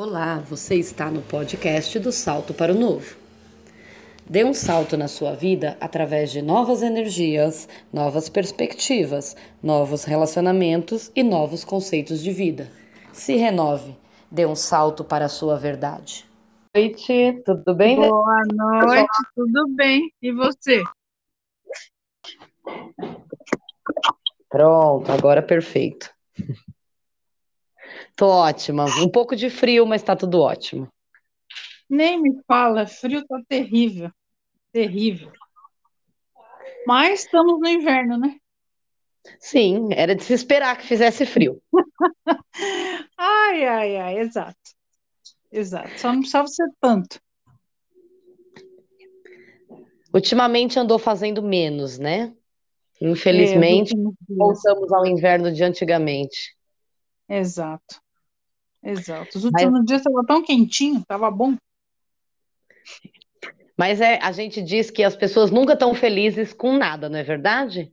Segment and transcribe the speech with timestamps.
[0.00, 3.16] Olá, você está no podcast do Salto para o Novo.
[4.30, 11.24] Dê um salto na sua vida através de novas energias, novas perspectivas, novos relacionamentos e
[11.24, 12.70] novos conceitos de vida.
[13.12, 13.92] Se renove,
[14.30, 16.24] dê um salto para a sua verdade.
[16.72, 17.96] Boa noite, tudo bem?
[17.96, 20.12] Boa noite, tudo bem?
[20.22, 20.84] E você?
[24.48, 26.08] Pronto, agora perfeito.
[28.18, 28.84] Tô ótima.
[28.84, 30.88] Um pouco de frio, mas tá tudo ótimo.
[31.88, 34.10] Nem me fala, frio tá terrível.
[34.72, 35.30] Terrível.
[36.84, 38.36] Mas estamos no inverno, né?
[39.38, 41.62] Sim, era de se esperar que fizesse frio.
[43.16, 44.58] ai, ai, ai, exato.
[45.52, 46.00] Exato.
[46.00, 47.20] Só não precisava ser tanto.
[50.12, 52.34] Ultimamente andou fazendo menos, né?
[53.00, 56.56] Infelizmente, é, voltamos ao inverno de antigamente.
[57.28, 58.07] Exato.
[58.88, 59.36] Exato.
[59.36, 59.84] Os últimos Mas...
[59.84, 61.54] dias estava tão quentinho, estava bom.
[63.76, 67.22] Mas é, a gente diz que as pessoas nunca estão felizes com nada, não é
[67.22, 67.92] verdade?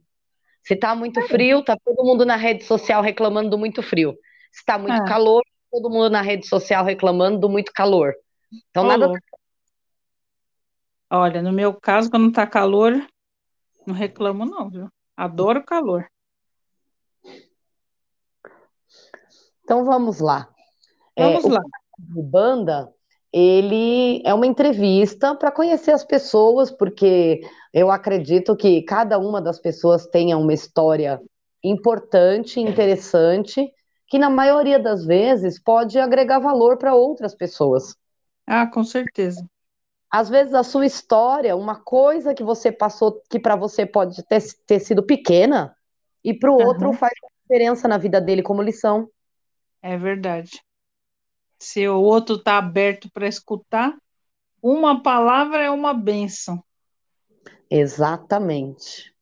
[0.63, 1.27] Se está muito é.
[1.27, 4.17] frio, tá todo mundo na rede social reclamando do muito frio.
[4.51, 5.05] Se está muito é.
[5.05, 8.13] calor, todo mundo na rede social reclamando do muito calor.
[8.69, 9.11] Então nada.
[11.11, 13.05] Olha, no meu caso, quando está calor,
[13.85, 14.89] não reclamo não, viu?
[15.15, 16.07] Adoro calor.
[19.63, 20.54] Então vamos lá.
[21.17, 21.61] Vamos é, lá.
[22.15, 22.91] O Banda,
[23.31, 27.41] ele é uma entrevista para conhecer as pessoas, porque
[27.73, 31.21] eu acredito que cada uma das pessoas tenha uma história
[31.63, 33.71] importante, interessante,
[34.07, 37.95] que na maioria das vezes pode agregar valor para outras pessoas.
[38.45, 39.43] Ah, com certeza.
[40.09, 44.41] Às vezes a sua história, uma coisa que você passou que para você pode ter,
[44.65, 45.75] ter sido pequena,
[46.23, 46.67] e para o uhum.
[46.67, 49.09] outro faz diferença na vida dele como lição.
[49.81, 50.64] É verdade.
[51.59, 53.95] Se o outro está aberto para escutar,
[54.61, 56.63] uma palavra é uma bênção.
[57.69, 59.13] Exatamente.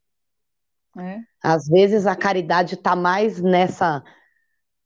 [0.98, 1.20] É.
[1.42, 4.04] Às vezes a caridade está mais nessa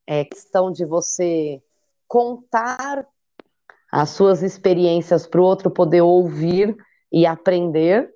[0.06, 1.62] é, questão de você
[2.08, 3.06] contar
[3.91, 6.75] as suas experiências para o outro poder ouvir
[7.12, 8.14] e aprender,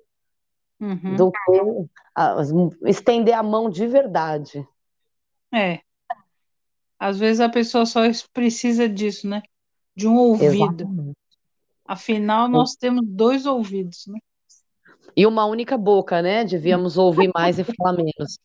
[0.80, 1.16] uhum.
[1.16, 4.66] do que uh, estender a mão de verdade.
[5.52, 5.80] É.
[7.02, 8.02] Às vezes a pessoa só
[8.32, 9.42] precisa disso, né?
[9.92, 10.54] De um ouvido.
[10.54, 11.16] Exatamente.
[11.84, 14.20] Afinal, nós temos dois ouvidos, né?
[15.16, 16.44] E uma única boca, né?
[16.44, 18.38] Devíamos ouvir mais e falar menos.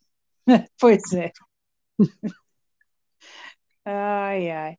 [0.80, 1.30] pois é.
[3.84, 4.72] ai, ai.
[4.72, 4.76] É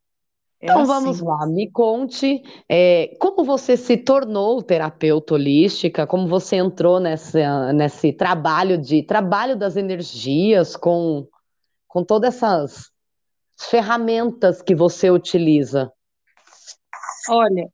[0.65, 0.87] então assim.
[0.87, 7.71] vamos lá, me conte é, como você se tornou terapeuta holística, como você entrou nessa,
[7.71, 11.25] nesse trabalho de trabalho das energias com,
[11.87, 12.91] com todas essas
[13.65, 15.91] ferramentas que você utiliza?
[17.29, 17.71] Olha,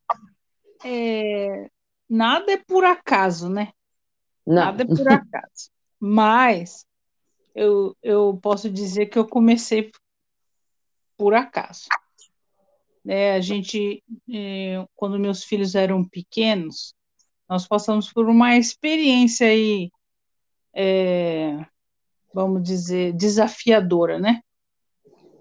[0.83, 1.69] é,
[2.09, 3.71] nada é por acaso, né?
[4.45, 4.55] Não.
[4.55, 5.69] Nada é por acaso.
[5.99, 6.85] Mas
[7.53, 9.91] eu, eu posso dizer que eu comecei
[11.17, 11.85] por acaso.
[13.07, 16.93] É, a gente, é, quando meus filhos eram pequenos,
[17.47, 19.91] nós passamos por uma experiência aí,
[20.73, 21.65] é,
[22.33, 24.41] vamos dizer, desafiadora, né?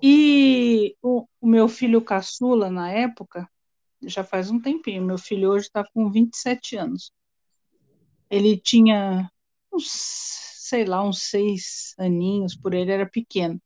[0.07, 3.49] E o, o, meu filho caçula, na época,
[4.03, 7.11] já faz um tempinho, meu filho hoje está com 27 anos.
[8.31, 9.31] Ele tinha
[9.73, 9.87] uns,
[10.59, 13.59] sei lá, uns seis aninhos, por ele era pequeno.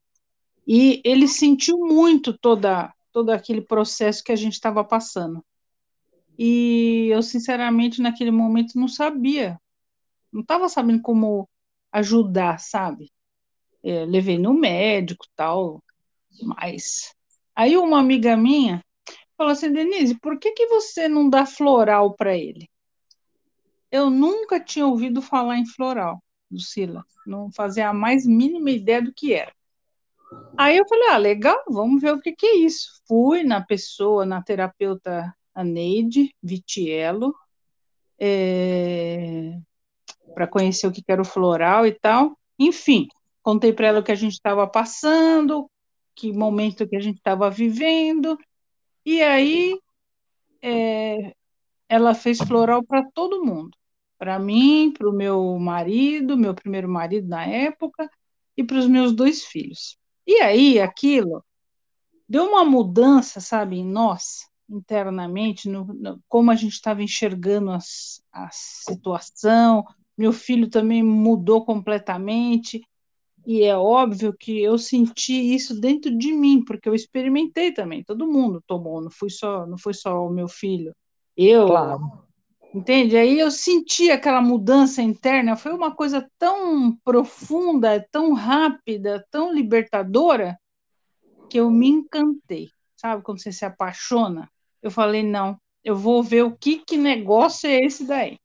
[0.65, 5.44] E ele sentiu muito toda, todo aquele processo que a gente estava passando.
[6.38, 9.60] E eu, sinceramente, naquele momento não sabia,
[10.32, 11.48] não estava sabendo como
[11.91, 13.10] ajudar, sabe?
[13.82, 15.82] É, levei no médico tal,
[16.44, 17.15] mais.
[17.54, 18.82] Aí uma amiga minha
[19.37, 22.69] falou assim, Denise, por que, que você não dá floral para ele?
[23.91, 27.04] Eu nunca tinha ouvido falar em floral, Lucila.
[27.27, 29.53] Não fazia a mais mínima ideia do que era.
[30.56, 33.00] Aí eu falei, ah, legal, vamos ver o que, que é isso.
[33.06, 37.34] Fui na pessoa, na terapeuta Aneide Vitiello,
[38.18, 39.59] é,
[40.34, 42.36] para conhecer o que era o floral e tal.
[42.59, 43.09] Enfim,
[43.42, 45.71] contei para ela o que a gente estava passando,
[46.18, 48.36] que momento que a gente estava vivendo,
[49.06, 49.78] e aí
[50.60, 51.32] é,
[51.88, 53.70] ela fez floral para todo mundo,
[54.18, 58.10] para mim, para o meu marido, meu primeiro marido na época,
[58.56, 59.97] e para os meus dois filhos.
[60.26, 61.44] E aí aquilo
[62.28, 68.20] deu uma mudança, sabe, em nós, internamente, no, no como a gente estava enxergando as,
[68.32, 69.84] a situação.
[70.16, 72.82] Meu filho também mudou completamente.
[73.47, 78.05] E é óbvio que eu senti isso dentro de mim, porque eu experimentei também.
[78.05, 80.95] Todo mundo tomou, não fui só, não foi só o meu filho.
[81.37, 82.01] Eu, claro.
[82.75, 83.17] entende?
[83.17, 85.57] Aí eu senti aquela mudança interna.
[85.57, 90.59] Foi uma coisa tão profunda, tão rápida, tão libertadora
[91.49, 92.69] que eu me encantei.
[92.97, 94.51] Sabe quando você se apaixona?
[94.83, 98.39] Eu falei não, eu vou ver o que que negócio é esse daí.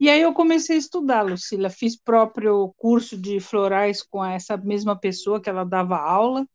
[0.00, 4.98] E aí eu comecei a estudar, Lucila, fiz próprio curso de florais com essa mesma
[4.98, 6.48] pessoa que ela dava aula.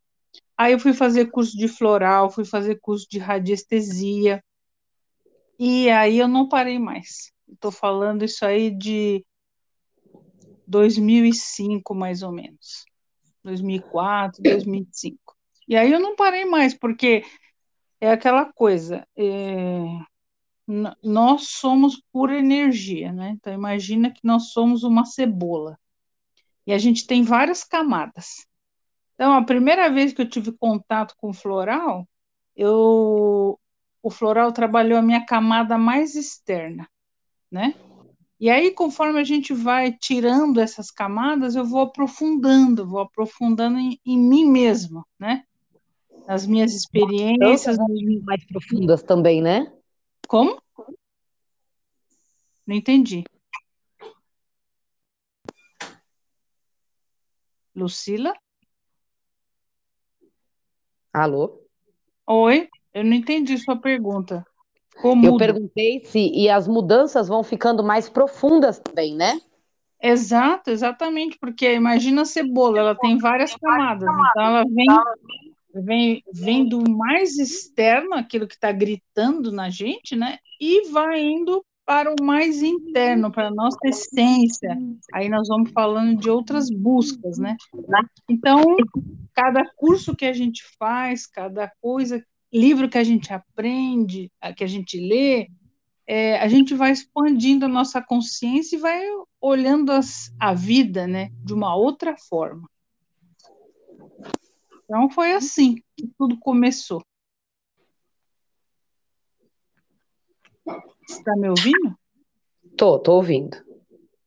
[0.57, 4.44] Aí eu fui fazer curso de floral, fui fazer curso de radiestesia.
[5.59, 7.31] E aí eu não parei mais.
[7.47, 9.24] Estou falando isso aí de
[10.65, 12.83] 2005, mais ou menos.
[13.44, 15.19] 2004, 2005.
[15.68, 17.24] E aí eu não parei mais, porque
[18.01, 19.07] é aquela coisa.
[19.15, 19.83] É
[21.03, 23.31] nós somos pura energia, né?
[23.31, 25.77] Então imagina que nós somos uma cebola.
[26.65, 28.47] E a gente tem várias camadas.
[29.13, 32.07] Então, a primeira vez que eu tive contato com o floral,
[32.56, 33.59] eu
[34.01, 36.88] o floral trabalhou a minha camada mais externa,
[37.51, 37.73] né?
[38.39, 44.00] E aí, conforme a gente vai tirando essas camadas, eu vou aprofundando, vou aprofundando em,
[44.06, 45.44] em mim mesma, né?
[46.27, 47.77] Nas minhas experiências.
[48.23, 49.71] Mais profundas também, né?
[50.27, 50.62] Como?
[52.66, 53.24] Não entendi.
[57.75, 58.33] Lucila?
[61.13, 61.62] Alô?
[62.27, 64.45] Oi, eu não entendi sua pergunta.
[65.01, 69.39] Como eu perguntei se e as mudanças vão ficando mais profundas também, né?
[70.01, 74.88] Exato, exatamente, porque imagina a cebola, ela tem várias camadas, então ela vem
[75.81, 80.38] vem, vem do mais externo, aquilo que está gritando na gente, né?
[80.60, 84.75] E vai indo para o mais interno, para a nossa essência.
[85.13, 87.56] Aí nós vamos falando de outras buscas, né?
[88.27, 88.63] Então,
[89.33, 94.68] cada curso que a gente faz, cada coisa, livro que a gente aprende, que a
[94.68, 95.48] gente lê,
[96.07, 99.04] é, a gente vai expandindo a nossa consciência e vai
[99.42, 102.68] olhando as, a vida, né, de uma outra forma.
[104.85, 107.03] Então foi assim que tudo começou.
[111.09, 111.97] Está me ouvindo?
[112.77, 113.57] Tô, tô ouvindo.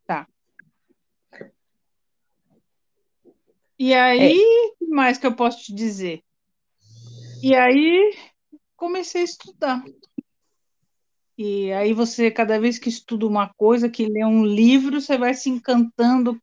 [0.06, 0.26] Tá.
[3.78, 4.76] E aí, o é.
[4.78, 6.22] que mais que eu posso te dizer?
[7.40, 8.16] E aí,
[8.76, 9.84] comecei a estudar.
[11.37, 15.34] E aí você, cada vez que estuda uma coisa, que lê um livro, você vai
[15.34, 16.40] se encantando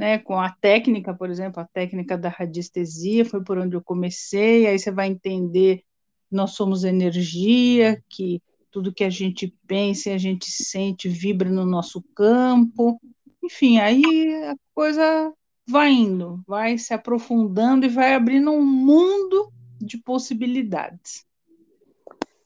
[0.00, 4.66] né, com a técnica, por exemplo, a técnica da radiestesia, foi por onde eu comecei,
[4.66, 5.84] aí você vai entender
[6.30, 12.02] nós somos energia, que tudo que a gente pensa, a gente sente, vibra no nosso
[12.14, 12.98] campo,
[13.42, 14.02] enfim, aí
[14.44, 15.34] a coisa
[15.68, 21.26] vai indo, vai se aprofundando e vai abrindo um mundo de possibilidades.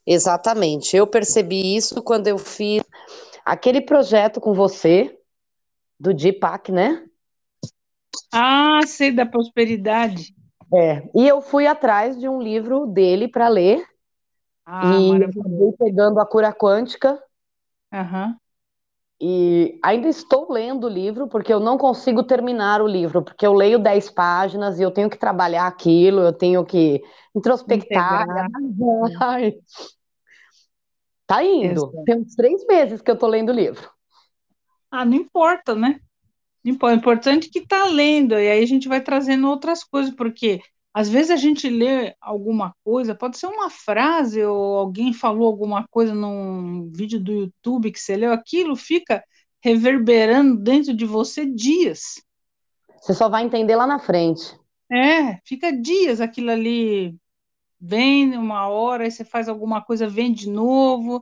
[0.05, 2.83] Exatamente, eu percebi isso quando eu fiz
[3.45, 5.17] aquele projeto com você,
[6.01, 7.05] do Deepak, né?
[8.33, 10.35] Ah, sei da prosperidade.
[10.73, 13.85] É, e eu fui atrás de um livro dele para ler.
[14.67, 17.23] Ah, e acabei pegando a cura quântica.
[17.93, 18.35] Uhum.
[19.21, 23.53] E ainda estou lendo o livro, porque eu não consigo terminar o livro, porque eu
[23.53, 27.03] leio 10 páginas e eu tenho que trabalhar aquilo, eu tenho que
[27.35, 28.27] introspectar.
[31.27, 31.73] Tá indo.
[31.73, 32.05] Exato.
[32.05, 33.89] Tem uns três meses que eu tô lendo o livro.
[34.91, 36.01] Ah, não importa, né?
[36.65, 40.63] O importante é que está lendo, e aí a gente vai trazendo outras coisas, porque
[40.95, 45.87] às vezes a gente lê alguma coisa, pode ser uma frase, ou alguém falou alguma
[45.89, 49.23] coisa num vídeo do YouTube que você leu, aquilo fica
[49.61, 52.23] reverberando dentro de você dias.
[53.01, 54.59] Você só vai entender lá na frente.
[54.91, 57.17] É, fica dias aquilo ali,
[57.81, 61.21] vem uma hora, aí você faz alguma coisa, vem de novo,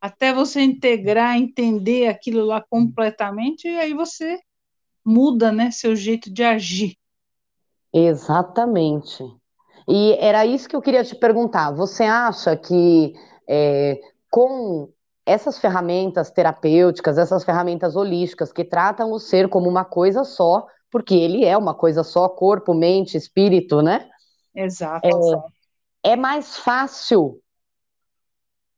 [0.00, 4.38] até você integrar, entender aquilo lá completamente, e aí você
[5.04, 6.96] muda, né, seu jeito de agir.
[7.92, 9.22] Exatamente.
[9.86, 11.70] E era isso que eu queria te perguntar.
[11.72, 13.12] Você acha que
[13.48, 14.88] é, com
[15.26, 21.14] essas ferramentas terapêuticas, essas ferramentas holísticas que tratam o ser como uma coisa só, porque
[21.14, 24.08] ele é uma coisa só, corpo, mente, espírito, né?
[24.54, 25.06] Exato.
[26.04, 27.40] É, é mais fácil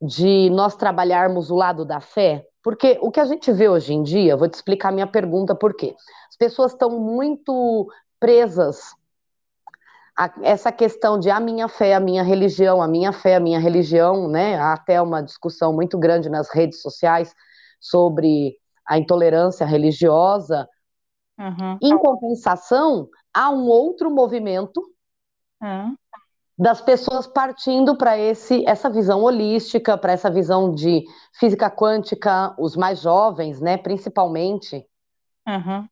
[0.01, 2.47] de nós trabalharmos o lado da fé?
[2.67, 5.73] Porque o que a gente vê hoje em dia, vou te explicar minha pergunta por
[5.73, 5.95] quê.
[6.29, 7.87] As pessoas estão muito
[8.19, 8.93] presas
[10.19, 13.61] a essa questão de a minha fé, a minha religião, a minha fé, a minha
[13.61, 14.59] religião, né?
[14.59, 17.33] Há até uma discussão muito grande nas redes sociais
[17.79, 20.69] sobre a intolerância religiosa.
[21.39, 21.79] Uhum.
[21.81, 24.83] Em compensação, há um outro movimento
[25.63, 25.97] Uhum.
[26.59, 31.05] Das pessoas partindo para esse essa visão holística, para essa visão de
[31.39, 34.87] física quântica, os mais jovens, né, principalmente.
[35.47, 35.87] Uhum.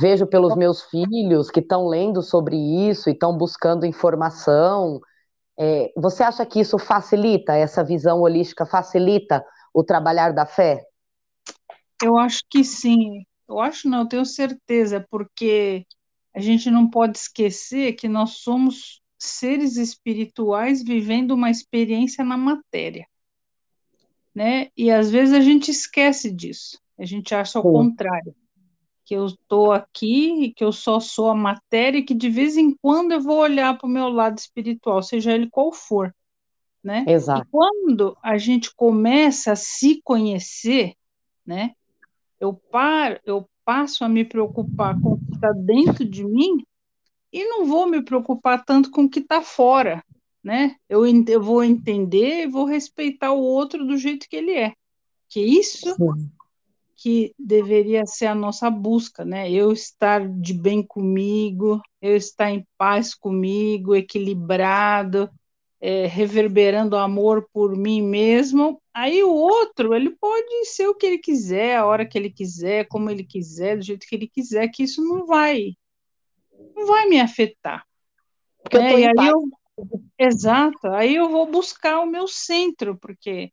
[0.00, 5.00] Vejo pelos meus filhos que estão lendo sobre isso e estão buscando informação.
[5.58, 10.84] É, você acha que isso facilita, essa visão holística facilita o trabalhar da fé?
[12.00, 13.24] Eu acho que sim.
[13.48, 15.84] Eu acho não, eu tenho certeza, porque
[16.36, 23.06] a gente não pode esquecer que nós somos seres espirituais vivendo uma experiência na matéria,
[24.34, 24.68] né?
[24.76, 26.80] E às vezes a gente esquece disso.
[26.98, 28.34] A gente acha o contrário,
[29.04, 32.56] que eu estou aqui e que eu só sou a matéria e que de vez
[32.56, 36.14] em quando eu vou olhar para o meu lado espiritual, seja ele qual for,
[36.84, 37.04] né?
[37.08, 37.48] E Exato.
[37.50, 40.94] quando a gente começa a se conhecer,
[41.46, 41.72] né?
[42.38, 46.64] Eu paro, eu passo a me preocupar com o que está dentro de mim
[47.38, 50.02] e não vou me preocupar tanto com o que está fora,
[50.42, 50.76] né?
[50.88, 54.72] Eu, eu vou entender e vou respeitar o outro do jeito que ele é.
[55.28, 56.30] Que isso Sim.
[56.96, 59.50] que deveria ser a nossa busca, né?
[59.50, 65.30] Eu estar de bem comigo, eu estar em paz comigo, equilibrado,
[65.80, 68.80] é, reverberando amor por mim mesmo.
[68.92, 72.86] Aí o outro, ele pode ser o que ele quiser, a hora que ele quiser,
[72.88, 75.74] como ele quiser, do jeito que ele quiser, que isso não vai,
[76.76, 77.84] não vai me afetar.
[78.62, 78.88] Porque eu né?
[78.88, 79.44] tô E em aí eu,
[80.18, 83.52] exato, aí eu vou buscar o meu centro, porque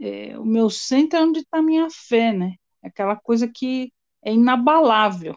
[0.00, 2.54] é, o meu centro é onde está a minha fé, né?
[2.82, 3.92] É aquela coisa que
[4.22, 5.34] é inabalável.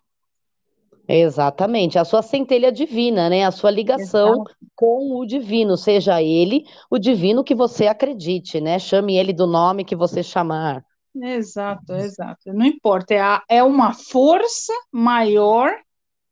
[1.07, 3.43] Exatamente, a sua centelha divina, né?
[3.45, 4.55] A sua ligação Exato.
[4.75, 8.79] com o divino, seja ele o divino que você acredite, né?
[8.79, 10.83] Chame ele do nome que você chamar.
[11.15, 12.53] Exato, exato.
[12.53, 15.71] Não importa, é, a- é uma força maior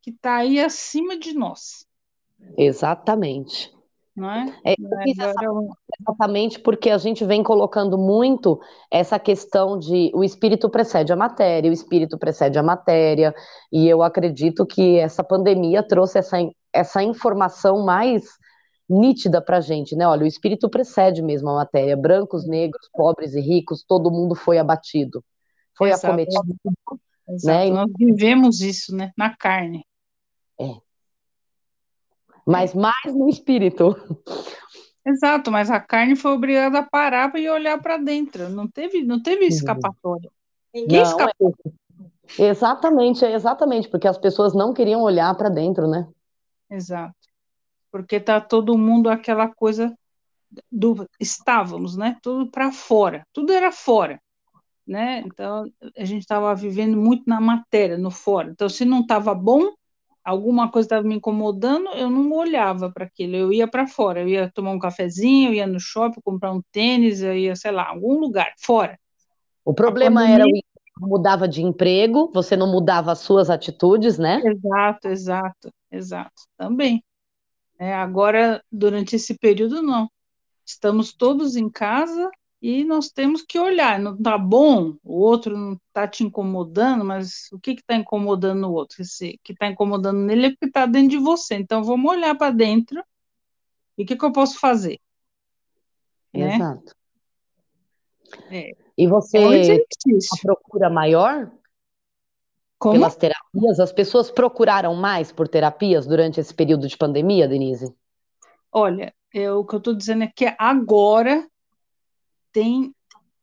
[0.01, 1.85] que está aí acima de nós,
[2.57, 3.71] Exatamente.
[4.15, 4.61] não é?
[4.65, 5.45] É, eu é?
[5.45, 8.59] eu- exatamente porque a gente vem colocando muito
[8.91, 13.33] essa questão de o espírito precede a matéria, o espírito precede a matéria,
[13.71, 16.37] e eu acredito que essa pandemia trouxe essa,
[16.73, 18.23] essa informação mais
[18.89, 20.07] nítida para a gente, né?
[20.07, 24.57] Olha, o espírito precede mesmo a matéria, brancos, negros, pobres e ricos, todo mundo foi
[24.57, 25.23] abatido,
[25.77, 26.07] foi Exato.
[26.07, 26.55] acometido,
[27.29, 27.69] Exato, né?
[27.69, 29.11] Nós vivemos isso, né?
[29.17, 29.85] Na carne.
[32.45, 33.95] Mas mais no espírito.
[35.05, 38.49] Exato, mas a carne foi obrigada a parar e olhar para dentro.
[38.49, 40.29] Não teve, não teve escapatória.
[40.73, 41.55] Ninguém Não, escapou.
[42.37, 46.07] é- exatamente, é exatamente, porque as pessoas não queriam olhar para dentro, né?
[46.69, 47.15] Exato.
[47.91, 49.95] Porque tá todo mundo aquela coisa
[50.71, 52.17] do estávamos, né?
[52.21, 53.25] Tudo para fora.
[53.33, 54.19] Tudo era fora,
[54.85, 55.23] né?
[55.25, 58.49] Então a gente estava vivendo muito na matéria, no fora.
[58.51, 59.71] Então se não estava bom,
[60.23, 64.27] alguma coisa estava me incomodando, eu não olhava para aquilo, eu ia para fora, eu
[64.27, 67.89] ia tomar um cafezinho, eu ia no shopping comprar um tênis, eu ia, sei lá,
[67.89, 68.99] algum lugar fora.
[69.65, 74.41] O problema pandemia- era o mudava de emprego, você não mudava as suas atitudes, né?
[74.43, 76.43] Exato, exato, exato.
[76.57, 77.03] Também.
[77.79, 80.09] É, agora, durante esse período, não.
[80.65, 82.29] Estamos todos em casa
[82.61, 83.99] e nós temos que olhar.
[83.99, 88.73] Não está bom, o outro não está te incomodando, mas o que está incomodando o
[88.73, 89.01] outro?
[89.01, 91.55] Esse que está incomodando nele é porque está dentro de você.
[91.55, 93.03] Então, vamos olhar para dentro
[93.97, 94.99] e o que, que eu posso fazer?
[96.33, 96.55] Né?
[96.55, 96.95] Exato.
[98.49, 98.71] É.
[98.97, 100.41] E É um você a exercício.
[100.41, 101.51] procura maior
[102.77, 102.95] Como?
[102.95, 103.79] pelas terapias?
[103.79, 107.93] As pessoas procuraram mais por terapias durante esse período de pandemia, Denise?
[108.71, 111.47] Olha, é, o que eu estou dizendo é que agora
[112.51, 112.93] tem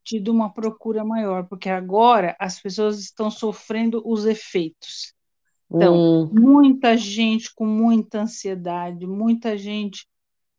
[0.03, 5.13] tido uma procura maior, porque agora as pessoas estão sofrendo os efeitos.
[5.75, 10.07] Então, Hum, muita gente com muita ansiedade, muita gente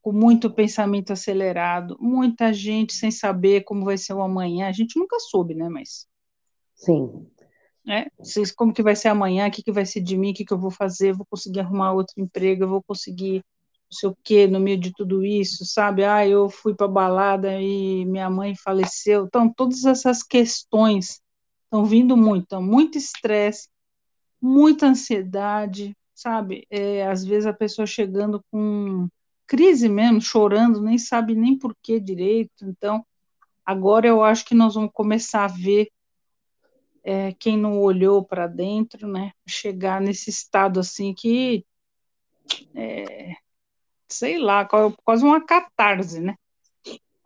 [0.02, 4.68] com muito pensamento acelerado, muita gente sem saber como vai ser o amanhã.
[4.68, 5.68] A gente nunca soube, né?
[5.68, 6.06] Mas,
[6.74, 7.28] sim.
[8.22, 9.48] Vocês- Como que vai ser amanhã?
[9.48, 10.30] O que que vai ser de mim?
[10.30, 11.12] O que que eu vou fazer?
[11.12, 12.64] Vou conseguir arrumar outro emprego?
[12.64, 13.42] Eu vou conseguir
[13.90, 16.04] não sei o quê no meio de tudo isso, sabe?
[16.04, 19.24] Ah, eu fui para balada e minha mãe faleceu.
[19.24, 21.22] Então, todas essas questões
[21.64, 23.68] estão vindo muito, então, muito estresse,
[24.40, 26.66] muita ansiedade, sabe?
[26.70, 29.08] É, às vezes a pessoa chegando com
[29.46, 32.64] crise mesmo, chorando, nem sabe nem por que direito.
[32.64, 33.04] Então,
[33.64, 35.88] agora eu acho que nós vamos começar a ver
[37.02, 39.32] é, quem não olhou para dentro, né?
[39.46, 41.64] Chegar nesse estado assim que,
[42.74, 43.32] é,
[44.08, 44.66] sei lá,
[45.04, 46.34] quase uma catarse, né?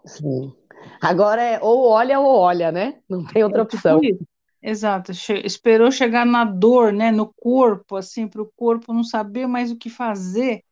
[0.05, 0.53] Sim.
[1.01, 3.01] Agora é ou olha ou olha, né?
[3.09, 4.01] Não tem outra É tipo opção.
[4.03, 4.27] isso.
[4.62, 9.49] Exato, che esperou chegar na dor, né, no corpo, assim, para o corpo não saber
[9.49, 10.62] mais o que fazer,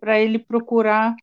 [0.00, 1.14] para ele procurar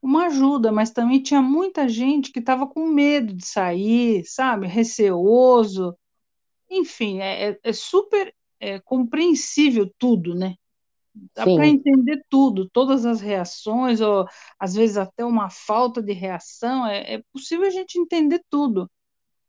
[0.00, 5.96] uma ajuda, mas também tinha muita gente que estava com medo de sair, sabe, receoso,
[6.70, 10.54] enfim, é, é, é super é, compreensível tudo, né?
[11.34, 14.26] Dá para entender tudo, todas as reações, ou
[14.58, 18.90] às vezes até uma falta de reação, é, é possível a gente entender tudo.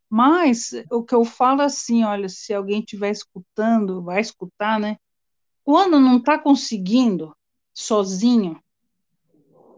[0.09, 4.97] Mas o que eu falo assim, olha, se alguém estiver escutando, vai escutar, né?
[5.63, 7.35] Quando não está conseguindo
[7.73, 8.61] sozinho,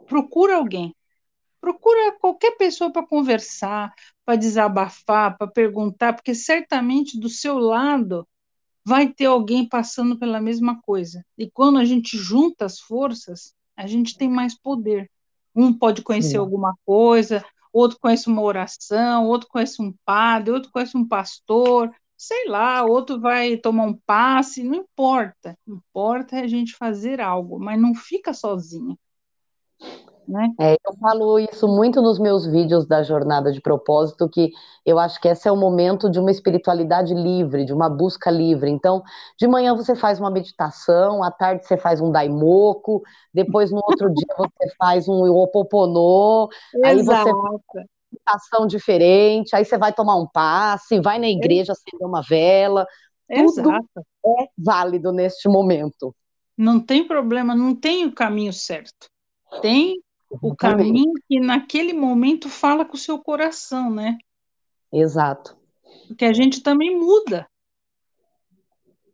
[0.06, 0.96] procura alguém.
[1.60, 3.94] Procura qualquer pessoa para conversar,
[4.26, 8.28] para desabafar, para perguntar, porque certamente do seu lado
[8.92, 11.26] vai ter alguém passando pela mesma coisa.
[11.38, 15.10] E quando a gente junta as forças, a gente tem mais poder.
[15.56, 16.38] Um pode conhecer Sim.
[16.40, 22.50] alguma coisa, outro conhece uma oração, outro conhece um padre, outro conhece um pastor, sei
[22.50, 25.58] lá, outro vai tomar um passe, não importa.
[25.66, 29.00] Importa é a gente fazer algo, mas não fica sozinho.
[30.32, 30.50] Né?
[30.58, 34.50] É, eu falo isso muito nos meus vídeos da jornada de propósito, que
[34.86, 38.72] eu acho que esse é o momento de uma espiritualidade livre, de uma busca livre.
[38.72, 39.04] Então,
[39.38, 43.02] de manhã você faz uma meditação, à tarde você faz um daimoku,
[43.34, 46.48] depois no outro dia você faz um opoponô,
[46.82, 47.30] aí você
[48.10, 52.86] meditação diferente, aí você vai tomar um passe, vai na igreja acender uma vela.
[53.28, 54.06] Tudo Exato.
[54.26, 56.16] é válido neste momento.
[56.58, 59.08] Não tem problema, não tem o caminho certo.
[59.62, 59.98] Tem
[60.42, 64.18] o caminho que naquele momento fala com o seu coração, né?
[64.92, 65.58] Exato.
[66.08, 67.48] Porque a gente também muda.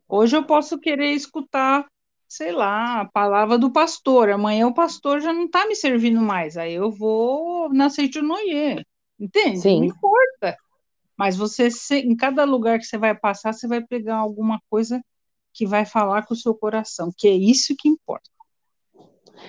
[0.08, 1.86] Hoje eu posso querer escutar,
[2.28, 4.30] sei lá, a palavra do pastor.
[4.30, 6.56] Amanhã o pastor já não está me servindo mais.
[6.56, 8.84] Aí eu vou na Seitonoye.
[9.18, 9.58] Entende?
[9.58, 9.80] Sim.
[9.80, 10.56] Não importa.
[11.16, 15.02] Mas você, em cada lugar que você vai passar, você vai pegar alguma coisa
[15.52, 18.30] que vai falar com o seu coração, que é isso que importa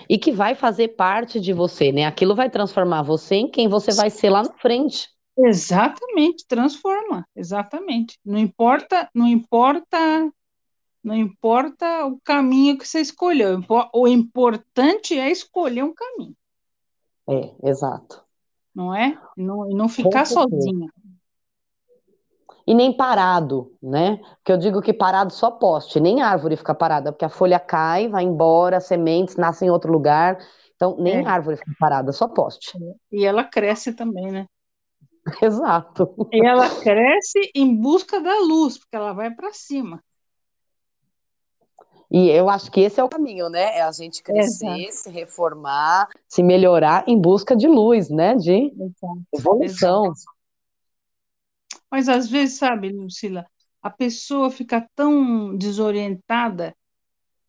[0.07, 2.05] e que vai fazer parte de você, né?
[2.05, 5.09] Aquilo vai transformar você em quem você vai ser lá na frente.
[5.37, 8.19] Exatamente, transforma, exatamente.
[8.25, 9.97] Não importa, não importa,
[11.03, 13.63] não importa o caminho que você escolheu.
[13.93, 16.35] O importante é escolher um caminho.
[17.29, 18.23] É, exato.
[18.75, 19.17] Não é?
[19.37, 20.89] Não, não ficar sozinha
[22.69, 24.17] e nem parado, né?
[24.35, 28.07] Porque eu digo que parado só poste, nem árvore fica parada, porque a folha cai,
[28.07, 30.37] vai embora, sementes nascem em outro lugar,
[30.75, 31.27] então nem é.
[31.27, 32.77] árvore fica parada, só poste.
[33.11, 34.45] E ela cresce também, né?
[35.41, 36.15] Exato.
[36.31, 39.99] E ela cresce em busca da luz, porque ela vai para cima.
[42.11, 43.77] E eu acho que esse é o caminho, né?
[43.77, 44.91] É a gente crescer, Exato.
[44.91, 48.35] se reformar, se melhorar em busca de luz, né?
[48.35, 49.23] De Exato.
[49.33, 50.05] evolução.
[50.05, 50.38] Exato.
[51.91, 53.45] Mas às vezes, sabe, Lucila,
[53.81, 56.75] a pessoa fica tão desorientada,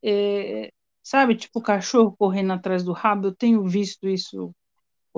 [0.03, 0.73] é,
[1.03, 4.55] sabe, tipo o cachorro correndo atrás do rabo, eu tenho visto isso.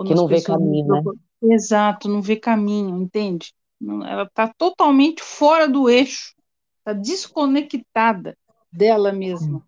[0.06, 1.02] Que não vê caminho, né?
[1.42, 3.52] Exato, não vê caminho, entende?
[3.80, 6.34] Ela está totalmente fora do eixo,
[6.78, 8.36] está desconectada
[8.72, 9.62] dela mesma.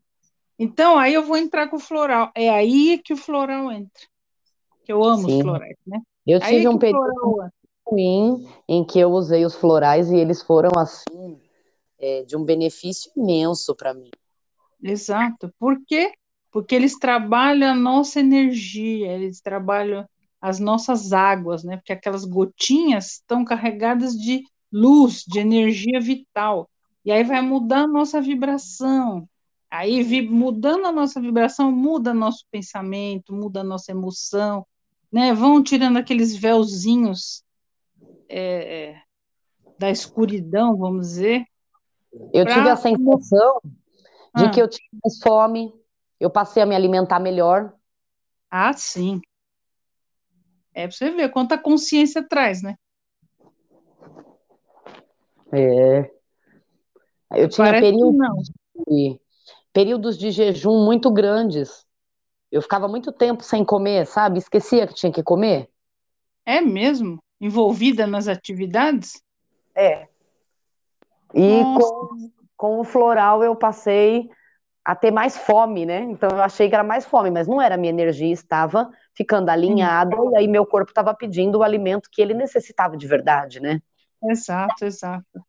[0.58, 2.30] Então, aí eu vou entrar com o floral.
[2.34, 4.06] É aí que o floral entra.
[4.84, 5.38] Que eu amo Sim.
[5.38, 6.00] os florais, né?
[6.26, 7.50] Eu tive um período
[7.94, 11.38] ruim em que eu usei os florais e eles foram assim
[11.98, 14.10] é, de um benefício imenso para mim.
[14.82, 15.52] Exato.
[15.58, 16.12] Por quê?
[16.50, 20.06] Porque eles trabalham a nossa energia, eles trabalham
[20.40, 21.76] as nossas águas, né?
[21.76, 26.68] Porque aquelas gotinhas estão carregadas de luz, de energia vital.
[27.04, 29.28] E aí vai mudar a nossa vibração.
[29.70, 34.64] Aí, mudando a nossa vibração, muda nosso pensamento, muda a nossa emoção,
[35.10, 35.32] né?
[35.34, 37.43] Vão tirando aqueles véuzinhos
[38.28, 39.02] é, é,
[39.78, 41.44] da escuridão, vamos dizer.
[42.32, 42.54] Eu pra...
[42.54, 43.60] tive a sensação
[44.36, 44.50] de ah.
[44.50, 45.72] que eu tinha mais fome,
[46.18, 47.72] eu passei a me alimentar melhor.
[48.50, 49.20] Ah, sim.
[50.72, 52.76] É para você ver quanta consciência traz, né?
[55.52, 56.10] É.
[57.36, 58.50] Eu tinha períodos
[58.88, 59.20] de,
[59.72, 61.84] períodos de jejum muito grandes.
[62.50, 64.38] Eu ficava muito tempo sem comer, sabe?
[64.38, 65.68] Esquecia que tinha que comer.
[66.46, 67.23] É mesmo?
[67.40, 69.22] Envolvida nas atividades?
[69.74, 70.08] É.
[71.34, 74.28] E com, com o floral eu passei
[74.84, 76.00] a ter mais fome, né?
[76.00, 77.76] Então eu achei que era mais fome, mas não era.
[77.76, 80.32] Minha energia estava ficando alinhada uhum.
[80.32, 83.80] e aí meu corpo estava pedindo o alimento que ele necessitava de verdade, né?
[84.22, 85.44] Exato, exato.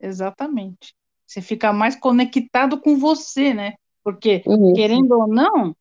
[0.00, 0.94] Exatamente.
[1.26, 3.74] Você fica mais conectado com você, né?
[4.04, 4.72] Porque, Isso.
[4.74, 5.74] querendo ou não,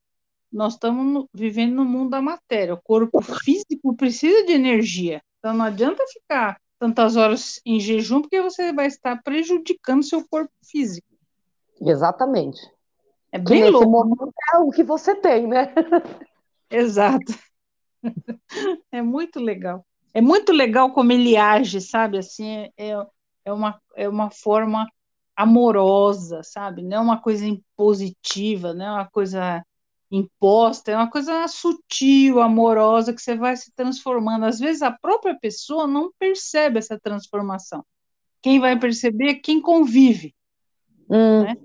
[0.57, 2.73] nós estamos vivendo no mundo da matéria.
[2.73, 5.21] O corpo físico precisa de energia.
[5.37, 10.51] Então não adianta ficar tantas horas em jejum, porque você vai estar prejudicando seu corpo
[10.65, 11.07] físico.
[11.79, 12.59] Exatamente.
[13.31, 14.33] É bem que louco.
[14.51, 15.71] é o que você tem, né?
[16.69, 17.33] Exato.
[18.91, 19.85] É muito legal.
[20.13, 22.17] É muito legal como ele age, sabe?
[22.17, 22.93] Assim, é,
[23.43, 24.87] é, uma, é uma forma
[25.35, 26.81] amorosa, sabe?
[26.81, 29.63] Não é uma coisa impositiva, não é uma coisa
[30.09, 34.45] imposta, é uma coisa sutil, amorosa, que você vai se transformando.
[34.45, 37.85] Às vezes a própria pessoa não percebe essa transformação.
[38.41, 40.33] Quem vai perceber é quem convive.
[41.09, 41.43] Hum.
[41.43, 41.55] Né?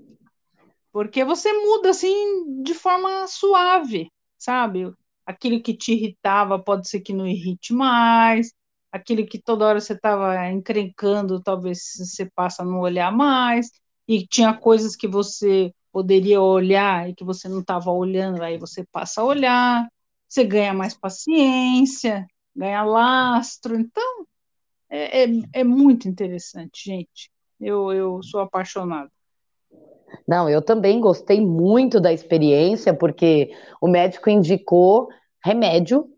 [0.91, 4.93] Porque você muda assim de forma suave, sabe?
[5.25, 8.53] Aquilo que te irritava pode ser que não irrite mais,
[8.91, 13.71] aquilo que toda hora você estava encrencando, talvez você passa a não olhar mais,
[14.07, 18.83] e tinha coisas que você poderia olhar e que você não estava olhando, aí você
[18.91, 19.87] passa a olhar,
[20.27, 22.25] você ganha mais paciência,
[22.55, 24.25] ganha lastro, então
[24.89, 27.31] é, é, é muito interessante, gente.
[27.61, 29.09] Eu, eu sou apaixonada.
[30.27, 35.09] Não, eu também gostei muito da experiência, porque o médico indicou
[35.43, 36.09] remédio,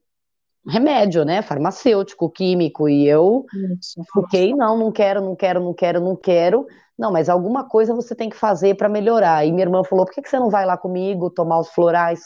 [0.67, 1.41] remédio, né?
[1.41, 3.45] Farmacêutico, químico, e eu
[3.79, 4.01] Isso.
[4.13, 6.67] fiquei, não, não quero, não quero, não quero, não quero.
[6.97, 9.45] Não, mas alguma coisa você tem que fazer para melhorar.
[9.45, 12.21] E minha irmã falou: por que, que você não vai lá comigo tomar os florais?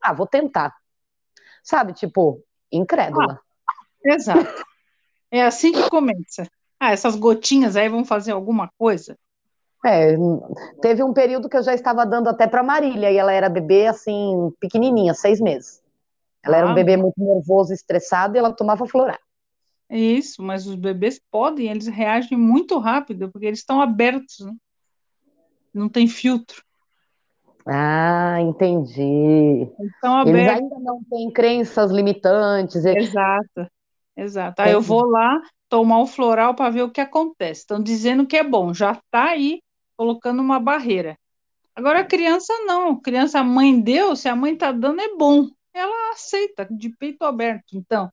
[0.00, 0.74] Ah, vou tentar.
[1.62, 3.40] Sabe, tipo, incrédula.
[3.68, 4.64] Ah, exato.
[5.30, 6.48] É assim que começa.
[6.78, 9.18] Ah, essas gotinhas aí vão fazer alguma coisa?
[9.84, 10.16] É,
[10.80, 13.86] teve um período que eu já estava dando até para Marília, e ela era bebê,
[13.86, 15.80] assim, pequenininha, seis meses.
[16.46, 19.18] Ela era um bebê muito nervoso, estressado, e ela tomava florar.
[19.90, 24.52] Isso, mas os bebês podem, eles reagem muito rápido, porque eles estão abertos, né?
[25.72, 26.62] Não tem filtro.
[27.66, 29.68] Ah, entendi.
[29.80, 30.40] Estão abertos.
[30.40, 32.84] Eles ainda não têm crenças limitantes.
[32.84, 33.66] Exato,
[34.16, 34.62] exato.
[34.62, 37.60] Aí eu vou lá tomar o floral para ver o que acontece.
[37.60, 39.60] Estão dizendo que é bom, já está aí
[39.96, 41.18] colocando uma barreira.
[41.74, 45.48] Agora a criança não, criança, a mãe deu, se a mãe está dando é bom,
[45.76, 47.76] ela aceita de peito aberto.
[47.76, 48.10] Então,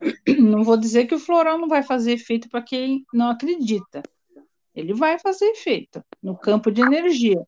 [0.40, 4.02] não vou dizer que o floral não vai fazer efeito para quem não acredita.
[4.74, 7.42] Ele vai fazer efeito no campo de energia.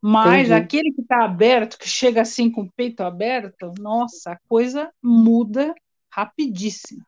[0.00, 0.52] Mas Entendi.
[0.52, 5.74] aquele que está aberto, que chega assim com o peito aberto, nossa, a coisa muda
[6.10, 7.02] rapidíssimo.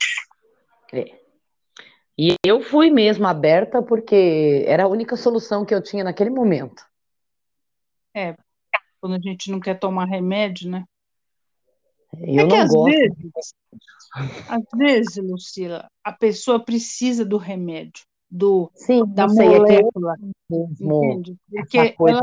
[0.92, 1.18] É.
[2.18, 6.82] E eu fui mesmo aberta porque era a única solução que eu tinha naquele momento.
[8.14, 8.34] É,
[8.98, 10.84] quando a gente não quer tomar remédio, né?
[12.20, 12.84] Eu é que às gosto.
[12.84, 13.54] vezes,
[14.48, 20.14] às vezes, Lucila, a pessoa precisa do remédio, do Sim, da sei, é molécula,
[20.50, 21.36] é entende?
[21.50, 22.20] Porque ela,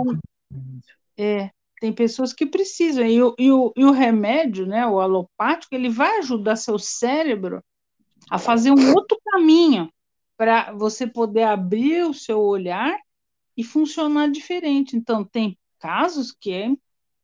[1.18, 5.76] é, tem pessoas que precisam e o, e, o, e o remédio, né, o alopático,
[5.76, 7.64] ele vai ajudar seu cérebro
[8.30, 9.90] a fazer um outro caminho
[10.38, 12.98] para você poder abrir o seu olhar
[13.56, 14.96] e funcionar diferente.
[14.96, 16.72] Então, tem casos que é,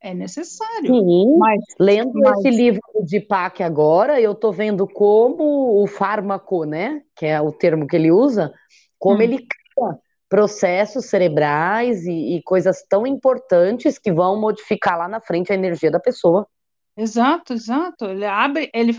[0.01, 0.93] é necessário.
[0.93, 2.39] Sim, mas, lendo mas...
[2.39, 7.51] esse livro de PAC agora, eu estou vendo como o fármaco, né, que é o
[7.51, 8.53] termo que ele usa,
[8.97, 9.21] como hum.
[9.21, 15.51] ele cria processos cerebrais e, e coisas tão importantes que vão modificar lá na frente
[15.51, 16.47] a energia da pessoa.
[16.95, 18.05] Exato, exato.
[18.05, 18.95] Ele abre, ele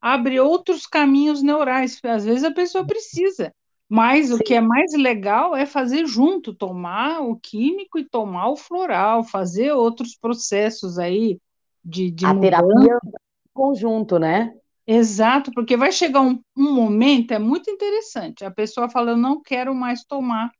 [0.00, 2.00] abre outros caminhos neurais.
[2.02, 3.52] Às vezes a pessoa precisa.
[3.88, 4.34] Mas Sim.
[4.34, 9.24] o que é mais legal é fazer junto, tomar o químico e tomar o floral,
[9.24, 11.40] fazer outros processos aí
[11.84, 12.66] de, de a mudança.
[12.66, 12.98] terapia
[13.54, 14.54] conjunto, né?
[14.86, 19.42] Exato, porque vai chegar um, um momento, é muito interessante, a pessoa fala, eu não
[19.42, 20.50] quero mais tomar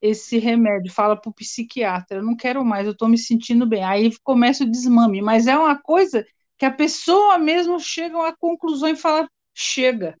[0.00, 3.82] esse remédio, fala para o psiquiatra, eu não quero mais, eu estou me sentindo bem.
[3.82, 6.24] Aí começa o desmame, mas é uma coisa
[6.58, 10.16] que a pessoa mesmo chega a conclusão e fala: chega,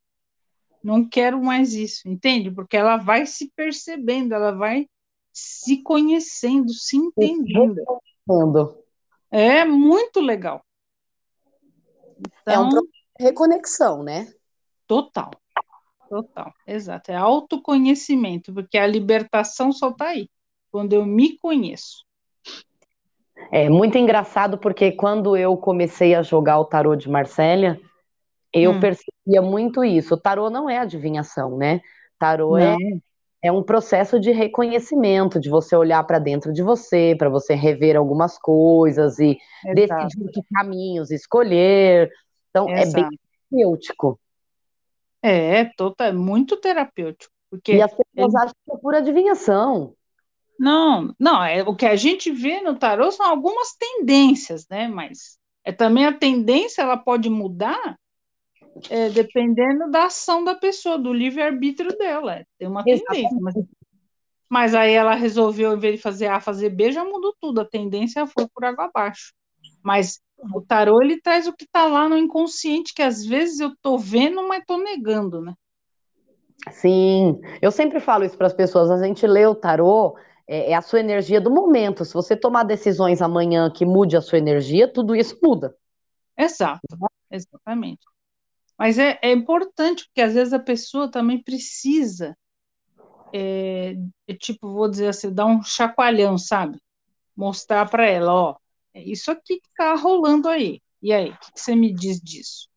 [0.86, 2.48] não quero mais isso, entende?
[2.48, 4.88] Porque ela vai se percebendo, ela vai
[5.32, 7.82] se conhecendo, se entendendo.
[9.28, 10.64] É muito legal.
[12.18, 12.82] Então, é um então
[13.18, 14.32] reconexão, né?
[14.86, 15.32] Total.
[16.08, 17.10] Total, exato.
[17.10, 20.28] É autoconhecimento, porque a libertação só está aí,
[20.70, 22.06] quando eu me conheço.
[23.50, 27.76] É muito engraçado porque quando eu comecei a jogar o tarô de Marsella,
[28.52, 28.80] eu hum.
[29.26, 30.14] Percebia muito isso.
[30.14, 31.80] O tarô não é adivinhação, né?
[32.18, 32.76] Tarô é,
[33.42, 37.96] é um processo de reconhecimento, de você olhar para dentro de você, para você rever
[37.96, 40.06] algumas coisas e Exato.
[40.06, 42.10] decidir que caminhos escolher.
[42.50, 42.98] Então, Exato.
[42.98, 43.18] é bem
[43.50, 44.20] terapêutico.
[45.22, 47.32] É, total, é muito terapêutico.
[47.50, 48.42] Porque e as pessoas ele...
[48.42, 49.94] acham que é pura adivinhação.
[50.58, 54.88] Não, não, é, o que a gente vê no tarô são algumas tendências, né?
[54.88, 57.98] Mas é também a tendência ela pode mudar
[58.90, 62.44] é, dependendo da ação da pessoa, do livre-arbítrio dela.
[62.58, 63.28] Tem uma tendência.
[63.40, 63.54] Mas,
[64.48, 67.60] mas, aí ela resolveu, em vez de fazer A, fazer B, já mudou tudo.
[67.60, 69.32] A tendência foi por água abaixo.
[69.82, 73.68] Mas o tarô, ele traz o que está lá no inconsciente, que às vezes eu
[73.68, 75.54] estou vendo, mas estou negando, né?
[76.70, 78.90] Sim, eu sempre falo isso para as pessoas.
[78.90, 82.04] A gente lê o tarô, é, é, a sua energia do momento.
[82.04, 85.76] Se você tomar decisões amanhã que mude a sua energia, tudo isso muda.
[86.36, 86.80] Exato,
[87.30, 88.04] exatamente.
[88.78, 92.36] Mas é, é importante, porque às vezes a pessoa também precisa,
[93.32, 93.94] é,
[94.26, 96.78] é tipo, vou dizer assim, dar um chacoalhão, sabe?
[97.34, 98.56] Mostrar para ela, ó,
[98.92, 100.80] é isso aqui que está rolando aí.
[101.02, 102.68] E aí, o que, que, você me diz disso?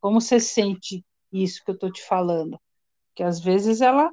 [0.00, 2.58] Como você sente isso que eu estou te falando?
[3.14, 4.10] Que às vezes ela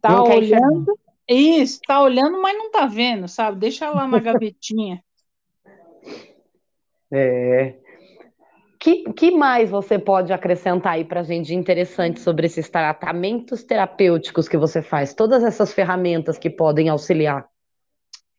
[0.00, 3.58] tá olhando, isso, tá olhando, mas não tá vendo, sabe?
[3.58, 5.02] Deixa lá na gavetinha.
[7.12, 7.76] É,
[8.80, 13.62] que, que mais você pode acrescentar aí para a gente de interessante sobre esses tratamentos
[13.62, 15.12] terapêuticos que você faz?
[15.12, 17.46] Todas essas ferramentas que podem auxiliar.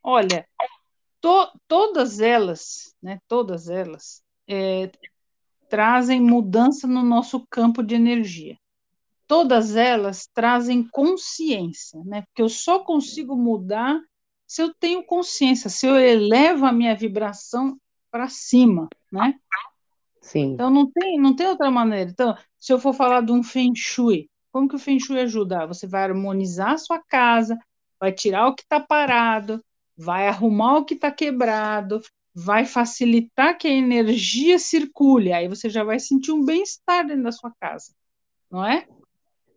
[0.04, 0.48] Olha,
[1.22, 4.90] to, todas elas, né, todas elas, é,
[5.70, 8.58] trazem mudança no nosso campo de energia.
[9.28, 12.24] Todas elas trazem consciência, né?
[12.24, 13.98] Porque eu só consigo mudar
[14.48, 17.78] se eu tenho consciência, se eu elevo a minha vibração
[18.10, 19.36] para cima, né?
[20.22, 20.54] Sim.
[20.54, 22.10] Então não tem, não tem outra maneira.
[22.10, 25.66] Então, se eu for falar de um Feng Shui, como que o Feng Shui ajuda?
[25.66, 27.58] Você vai harmonizar a sua casa,
[28.00, 29.64] vai tirar o que está parado,
[29.98, 32.02] vai arrumar o que está quebrado,
[32.34, 35.34] vai facilitar que a energia circule.
[35.34, 37.94] Aí você já vai sentir um bem-estar dentro da sua casa,
[38.50, 38.88] não é?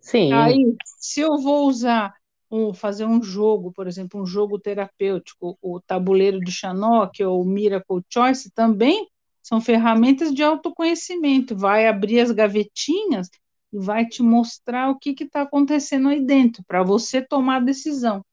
[0.01, 0.33] Sim.
[0.33, 2.15] Aí, se eu vou usar
[2.51, 7.45] um, fazer um jogo, por exemplo, um jogo terapêutico, o tabuleiro de Chanok ou o
[7.45, 9.09] Miracle Choice também
[9.45, 11.55] são ferramentas de autoconhecimento.
[11.55, 13.29] Vai abrir as gavetinhas
[13.71, 18.25] e vai te mostrar o que está acontecendo aí dentro, para você tomar a decisão.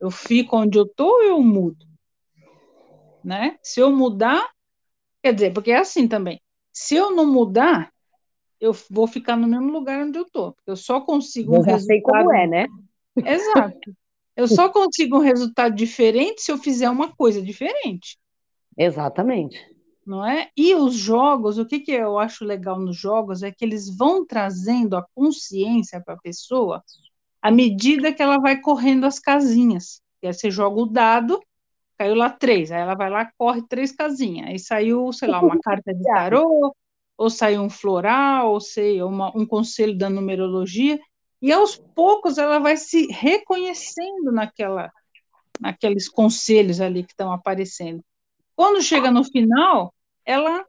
[0.00, 1.86] Eu fico onde eu estou ou eu mudo?
[3.22, 3.58] Né?
[3.62, 4.48] Se eu mudar,
[5.22, 6.40] quer dizer, porque é assim também.
[6.72, 7.92] Se eu não mudar,
[8.58, 10.56] eu vou ficar no mesmo lugar onde eu estou.
[10.66, 11.86] Eu só consigo eu um resultado.
[11.86, 12.66] Sei como é, né?
[13.16, 13.94] Exato.
[14.34, 18.18] Eu só consigo um resultado diferente se eu fizer uma coisa diferente.
[18.78, 19.73] Exatamente
[20.06, 20.50] não é?
[20.56, 24.24] E os jogos, o que, que eu acho legal nos jogos é que eles vão
[24.24, 26.82] trazendo a consciência para a pessoa
[27.44, 30.00] à medida que ela vai correndo as casinhas.
[30.22, 31.38] E aí você joga o dado,
[31.98, 35.60] caiu lá três, aí ela vai lá, corre três casinhas, aí saiu, sei lá, uma
[35.60, 36.74] carta de tarô,
[37.18, 40.98] ou saiu um floral, ou sei, uma, um conselho da numerologia,
[41.42, 44.90] e aos poucos ela vai se reconhecendo naquela,
[45.60, 48.02] naqueles conselhos ali que estão aparecendo.
[48.56, 49.92] Quando chega no final,
[50.24, 50.64] ela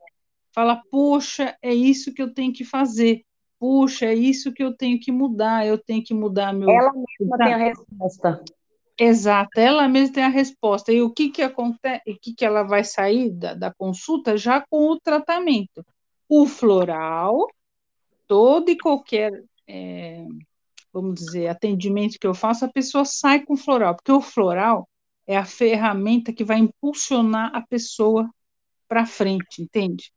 [0.53, 3.23] fala: Puxa, é isso que eu tenho que fazer.
[3.59, 5.65] Puxa, é isso que eu tenho que mudar.
[5.65, 6.69] Eu tenho que mudar meu.
[6.69, 8.43] Ela mesma tem a resposta.
[8.97, 10.91] Exato, ela mesma tem a resposta.
[10.91, 12.03] E o que que acontece?
[12.07, 15.85] O que que ela vai sair da, da consulta já com o tratamento?
[16.29, 17.47] O floral,
[18.25, 20.25] todo e qualquer, é,
[20.93, 24.87] vamos dizer, atendimento que eu faço, a pessoa sai com floral, porque o floral
[25.27, 28.29] é a ferramenta que vai impulsionar a pessoa
[28.87, 30.11] para frente, entende?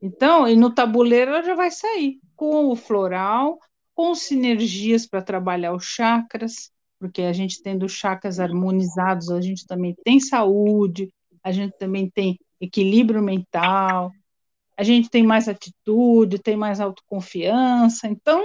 [0.00, 3.58] Então, e no tabuleiro ela já vai sair com o floral,
[3.94, 9.94] com sinergias para trabalhar os chakras, porque a gente tendo chakras harmonizados, a gente também
[10.04, 14.10] tem saúde, a gente também tem equilíbrio mental,
[14.76, 18.08] a gente tem mais atitude, tem mais autoconfiança.
[18.08, 18.42] Então,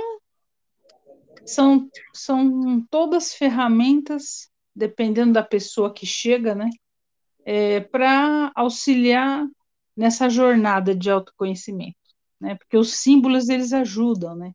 [1.46, 6.70] são, são todas ferramentas dependendo da pessoa que chega, né,
[7.46, 9.46] é, para auxiliar
[9.96, 11.98] nessa jornada de autoconhecimento,
[12.40, 14.54] né, porque os símbolos eles ajudam, né,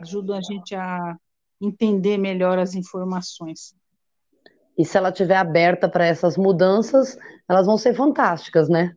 [0.00, 1.16] ajudam a gente a
[1.60, 3.74] entender melhor as informações.
[4.76, 7.16] E se ela estiver aberta para essas mudanças,
[7.48, 8.94] elas vão ser fantásticas, né?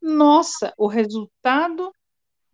[0.00, 1.92] Nossa, o resultado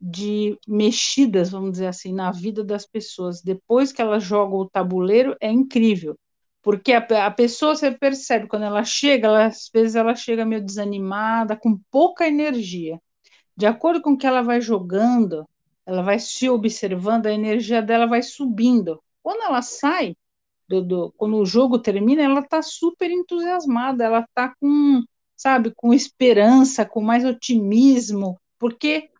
[0.00, 5.36] de mexidas, vamos dizer assim, na vida das pessoas, depois que elas jogam o tabuleiro,
[5.40, 6.16] é incrível.
[6.62, 10.64] Porque a, a pessoa, você percebe, quando ela chega, ela, às vezes ela chega meio
[10.64, 13.00] desanimada, com pouca energia.
[13.56, 15.46] De acordo com o que ela vai jogando,
[15.84, 19.02] ela vai se observando, a energia dela vai subindo.
[19.22, 20.16] Quando ela sai,
[20.68, 25.02] do, do quando o jogo termina, ela está super entusiasmada, ela está com,
[25.36, 29.10] sabe, com esperança, com mais otimismo, porque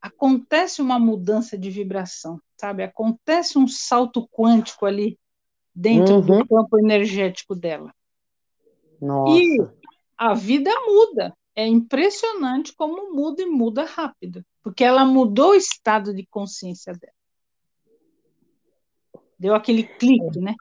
[0.00, 2.82] acontece uma mudança de vibração, sabe?
[2.82, 5.18] Acontece um salto quântico ali
[5.76, 6.20] dentro uhum.
[6.22, 7.94] do campo energético dela.
[9.00, 9.38] Nossa.
[9.38, 9.58] E
[10.16, 11.36] a vida muda.
[11.54, 14.44] É impressionante como muda e muda rápido.
[14.62, 17.12] porque ela mudou o estado de consciência dela.
[19.38, 20.54] Deu aquele clique, né?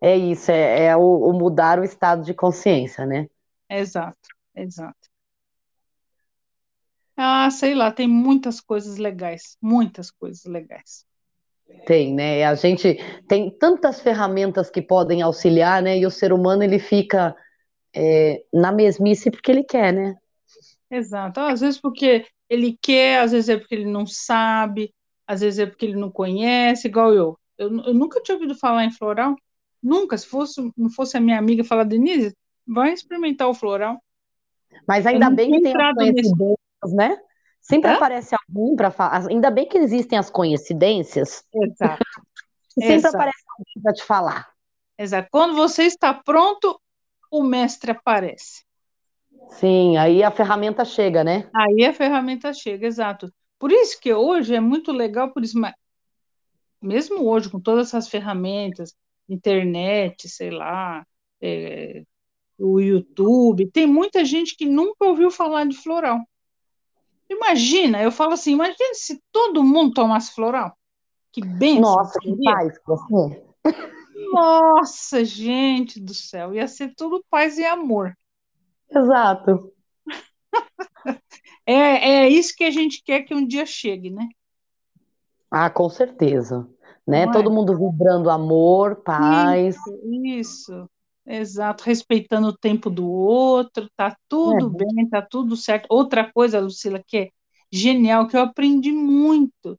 [0.00, 3.28] É isso, é, é o, o, mudar o estado de consciência, né?
[3.68, 5.08] Exato, exato.
[7.16, 11.06] Ah, sei lá, tem muitas coisas legais, muitas coisas legais.
[11.86, 12.44] Tem, né?
[12.44, 15.98] A gente tem tantas ferramentas que podem auxiliar, né?
[15.98, 17.34] E o ser humano ele fica
[17.94, 20.16] é, na mesmice porque ele quer, né?
[20.90, 21.40] Exato.
[21.40, 24.92] Às vezes porque ele quer, às vezes é porque ele não sabe,
[25.26, 27.38] às vezes é porque ele não conhece, igual eu.
[27.56, 29.36] Eu, eu nunca tinha ouvido falar em floral,
[29.82, 30.16] nunca.
[30.18, 32.34] Se fosse, não fosse a minha amiga falar, Denise,
[32.66, 34.02] vai experimentar o floral.
[34.86, 36.32] Mas ainda bem que tem nesse...
[36.94, 37.16] né?
[37.60, 37.96] Sempre Hã?
[37.96, 39.28] aparece alguém para falar.
[39.28, 41.44] Ainda bem que existem as coincidências.
[41.54, 42.02] Exato.
[42.68, 43.16] Sempre Exato.
[43.16, 44.52] aparece alguém para te falar.
[44.98, 45.28] Exato.
[45.30, 46.80] Quando você está pronto,
[47.30, 48.64] o mestre aparece.
[49.48, 51.48] Sim, aí a ferramenta chega, né?
[51.54, 53.32] Aí a ferramenta chega, exato.
[53.58, 55.58] Por isso que hoje é muito legal, por isso,
[56.80, 58.94] mesmo hoje, com todas essas ferramentas,
[59.28, 61.04] internet, sei lá,
[61.40, 62.02] é,
[62.58, 66.20] o YouTube, tem muita gente que nunca ouviu falar de floral.
[67.30, 70.76] Imagina, eu falo assim, imagina se todo mundo tomasse floral.
[71.32, 71.82] Que benção.
[71.82, 72.74] Nossa, que paz.
[74.32, 78.16] Nossa, gente do céu, ia ser tudo paz e amor.
[78.90, 79.72] Exato.
[81.64, 84.28] é, é isso que a gente quer que um dia chegue, né?
[85.48, 86.68] Ah, com certeza.
[87.06, 87.22] Né?
[87.22, 87.30] É?
[87.30, 89.76] Todo mundo vibrando amor, paz.
[89.76, 90.90] Isso, isso,
[91.26, 91.84] exato.
[91.84, 94.84] Respeitando o tempo do outro, tá tudo é.
[94.84, 95.86] bem, tá tudo certo.
[95.88, 97.28] Outra coisa, Lucila, que é
[97.70, 99.78] genial, que eu aprendi muito,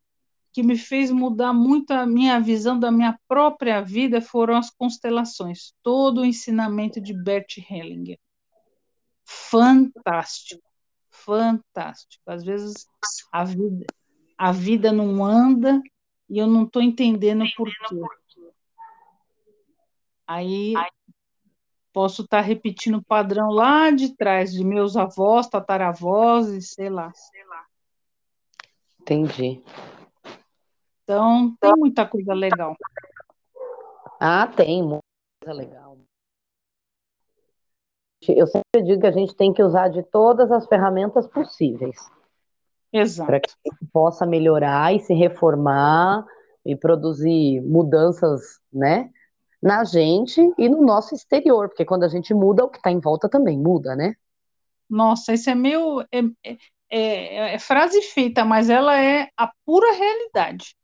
[0.52, 5.72] que me fez mudar muito a minha visão da minha própria vida, foram as constelações.
[5.82, 8.18] Todo o ensinamento de Bert Hellinger
[9.24, 10.62] fantástico,
[11.10, 12.22] fantástico.
[12.26, 12.86] Às vezes
[13.32, 13.86] a vida,
[14.36, 15.80] a vida não anda
[16.28, 18.00] e eu não estou entendendo por quê.
[20.26, 20.74] Aí
[21.92, 26.88] posso estar tá repetindo o padrão lá de trás, de meus avós, tataravós e sei
[26.88, 27.12] lá.
[29.00, 29.62] Entendi.
[31.02, 32.76] Então, tem muita coisa legal.
[34.20, 35.02] Ah, tem muita
[35.44, 35.98] coisa legal
[38.28, 41.96] eu sempre digo que a gente tem que usar de todas as ferramentas possíveis.
[42.92, 43.26] Exato.
[43.26, 46.24] Para que a gente possa melhorar e se reformar
[46.64, 49.10] e produzir mudanças, né?
[49.62, 52.98] Na gente e no nosso exterior, porque quando a gente muda, o que está em
[52.98, 54.14] volta também muda, né?
[54.90, 56.02] Nossa, isso é meio.
[56.12, 56.20] É,
[56.90, 60.76] é, é, frase feita, mas ela é a pura realidade.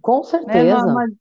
[0.00, 0.62] Com certeza.
[0.62, 0.74] Né?
[0.74, 1.16] Não, não,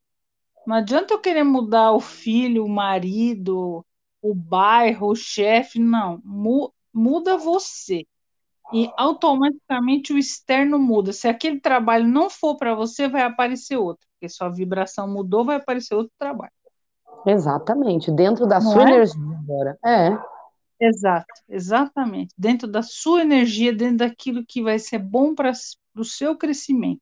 [0.67, 3.85] não adianta eu querer mudar o filho, o marido,
[4.21, 6.21] o bairro, o chefe, não.
[6.23, 8.05] Mu muda você.
[8.73, 11.13] E automaticamente o externo muda.
[11.13, 14.07] Se aquele trabalho não for para você, vai aparecer outro.
[14.13, 16.51] Porque sua vibração mudou, vai aparecer outro trabalho.
[17.25, 18.11] Exatamente.
[18.11, 18.93] Dentro da não sua é?
[18.93, 19.77] energia agora.
[19.83, 20.17] É.
[20.79, 22.33] Exato, exatamente.
[22.37, 25.51] Dentro da sua energia, dentro daquilo que vai ser bom para
[25.95, 27.01] o seu crescimento.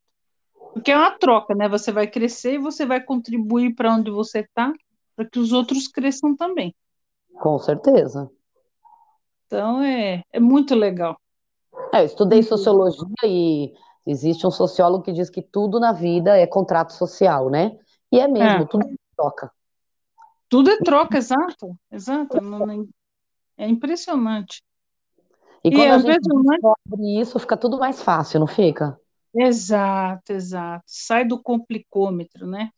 [0.74, 1.68] Porque é uma troca, né?
[1.70, 4.72] Você vai crescer e você vai contribuir para onde você está,
[5.16, 6.74] para que os outros cresçam também.
[7.40, 8.30] Com certeza.
[9.46, 11.18] Então é, é muito legal.
[11.94, 13.74] É, eu estudei sociologia e
[14.06, 17.78] existe um sociólogo que diz que tudo na vida é contrato social, né?
[18.12, 18.66] E é mesmo, é.
[18.66, 19.52] tudo é troca.
[20.54, 22.38] Tudo é troca, exato, exato.
[23.58, 24.62] É impressionante.
[25.64, 28.96] E quando e a gente descobre isso, fica tudo mais fácil, não fica?
[29.34, 30.84] Exato, exato.
[30.86, 32.70] Sai do complicômetro, né?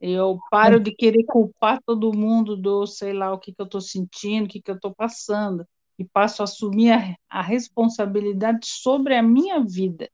[0.00, 3.82] Eu paro de querer culpar todo mundo do, sei lá, o que, que eu estou
[3.82, 5.66] sentindo, o que, que eu estou passando,
[5.98, 10.08] e passo a assumir a, a responsabilidade sobre a minha vida,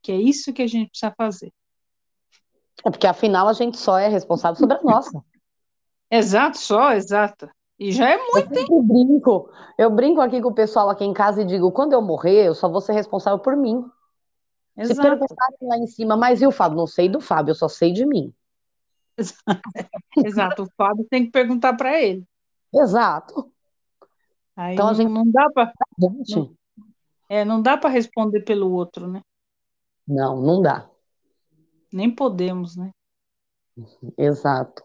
[0.00, 1.52] que é isso que a gente precisa fazer.
[2.84, 5.24] É porque afinal a gente só é responsável sobre a nossa.
[6.12, 7.48] Exato, só, exato.
[7.78, 8.54] E já é muito.
[8.54, 12.02] Eu brinco, eu brinco aqui com o pessoal aqui em casa e digo: quando eu
[12.02, 13.82] morrer, eu só vou ser responsável por mim.
[14.76, 14.94] Exato.
[14.94, 16.76] Se perguntarem lá em cima, mas e o Fábio?
[16.76, 18.32] Não sei do Fábio, eu só sei de mim.
[20.24, 22.26] Exato, o Fábio tem que perguntar para ele.
[22.74, 23.50] Exato.
[24.54, 25.10] Aí então, não, a gente...
[25.10, 25.72] não dá para.
[25.98, 26.54] Não,
[27.26, 29.22] é, não dá para responder pelo outro, né?
[30.06, 30.90] Não, não dá.
[31.90, 32.90] Nem podemos, né?
[34.18, 34.82] Exato.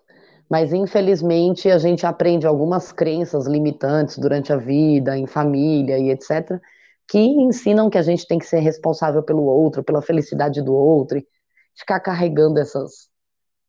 [0.50, 6.60] Mas infelizmente a gente aprende algumas crenças limitantes durante a vida, em família e etc.,
[7.08, 11.18] que ensinam que a gente tem que ser responsável pelo outro, pela felicidade do outro,
[11.18, 11.28] e
[11.76, 13.10] ficar carregando essas,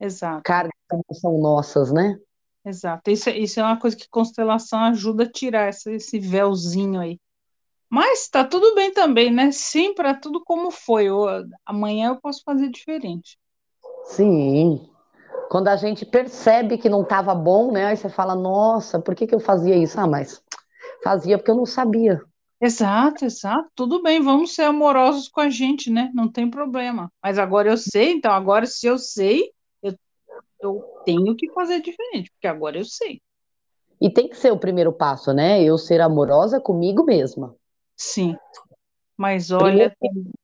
[0.01, 0.43] Exato.
[0.45, 0.73] cargas
[1.09, 2.19] que são nossas, né?
[2.65, 3.11] Exato.
[3.11, 7.19] Isso, isso é uma coisa que constelação ajuda a tirar esse, esse véuzinho aí.
[7.89, 9.51] Mas está tudo bem também, né?
[9.51, 11.07] Sim, para tudo como foi.
[11.07, 11.25] Eu,
[11.65, 13.39] amanhã eu posso fazer diferente.
[14.05, 14.91] Sim.
[15.49, 17.87] Quando a gente percebe que não estava bom, né?
[17.87, 19.99] Aí você fala, nossa, por que, que eu fazia isso?
[19.99, 20.43] Ah, mas
[21.03, 22.21] fazia porque eu não sabia.
[22.61, 23.71] Exato, exato.
[23.75, 26.11] Tudo bem, vamos ser amorosos com a gente, né?
[26.13, 27.11] Não tem problema.
[27.23, 29.51] Mas agora eu sei, então agora se eu sei,
[29.83, 29.95] eu,
[30.61, 33.21] eu tenho que fazer diferente, porque agora eu sei.
[34.01, 35.63] E tem que ser o primeiro passo, né?
[35.63, 37.55] Eu ser amorosa comigo mesma.
[37.97, 38.37] Sim.
[39.19, 39.93] Mas olha.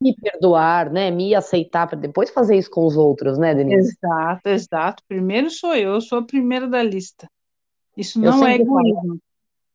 [0.02, 1.08] me perdoar, né?
[1.08, 3.96] Me aceitar para depois fazer isso com os outros, né, Denise?
[4.02, 5.02] Exato, exato.
[5.06, 7.28] Primeiro sou eu, eu sou a primeira da lista.
[7.96, 8.94] Isso não é egoísmo.
[8.94, 9.18] Falo,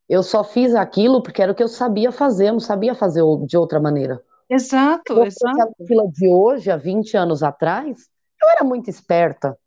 [0.09, 3.21] eu só fiz aquilo porque era o que eu sabia fazer, eu não sabia fazer
[3.45, 4.21] de outra maneira.
[4.49, 5.57] Exato, eu exato.
[5.59, 8.09] A fila de hoje, há 20 anos atrás,
[8.41, 9.57] eu era muito esperta.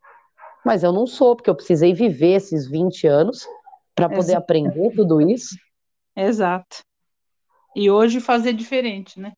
[0.64, 3.46] Mas eu não sou, porque eu precisei viver esses 20 anos
[3.94, 4.42] para poder exato.
[4.42, 5.56] aprender tudo isso.
[6.16, 6.82] Exato.
[7.74, 9.32] E hoje fazer diferente, né?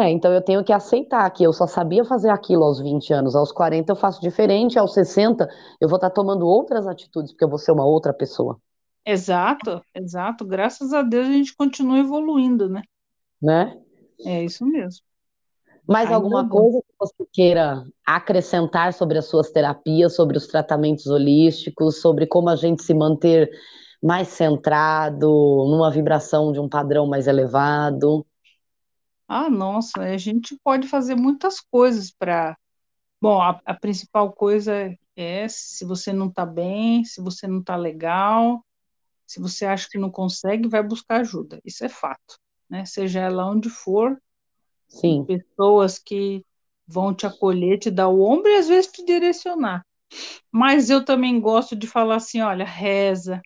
[0.00, 3.36] É, então eu tenho que aceitar que eu só sabia fazer aquilo aos 20 anos,
[3.36, 5.48] aos 40 eu faço diferente, aos 60
[5.80, 8.58] eu vou estar tomando outras atitudes, porque eu vou ser uma outra pessoa.
[9.04, 10.44] Exato, exato.
[10.44, 12.82] Graças a Deus a gente continua evoluindo, né?
[13.40, 13.78] Né?
[14.24, 15.02] É isso mesmo.
[15.86, 21.06] Mais Ainda alguma coisa que você queira acrescentar sobre as suas terapias, sobre os tratamentos
[21.06, 23.48] holísticos, sobre como a gente se manter
[24.06, 28.24] mais centrado, numa vibração de um padrão mais elevado?
[29.26, 32.56] Ah, nossa, a gente pode fazer muitas coisas para.
[33.20, 37.74] Bom, a, a, principal coisa é se você não está bem, se você não está
[37.74, 38.64] legal,
[39.26, 41.60] se você acha que não consegue, vai buscar ajuda.
[41.64, 42.38] Isso é fato,
[42.70, 42.84] né?
[42.84, 44.16] Seja ela onde for,
[44.86, 45.24] Sim.
[45.24, 46.44] pessoas que
[46.86, 49.84] vão te acolher, te dar o ombro e às vezes te direcionar.
[50.52, 53.42] Mas eu também gosto de falar assim, olha, reza,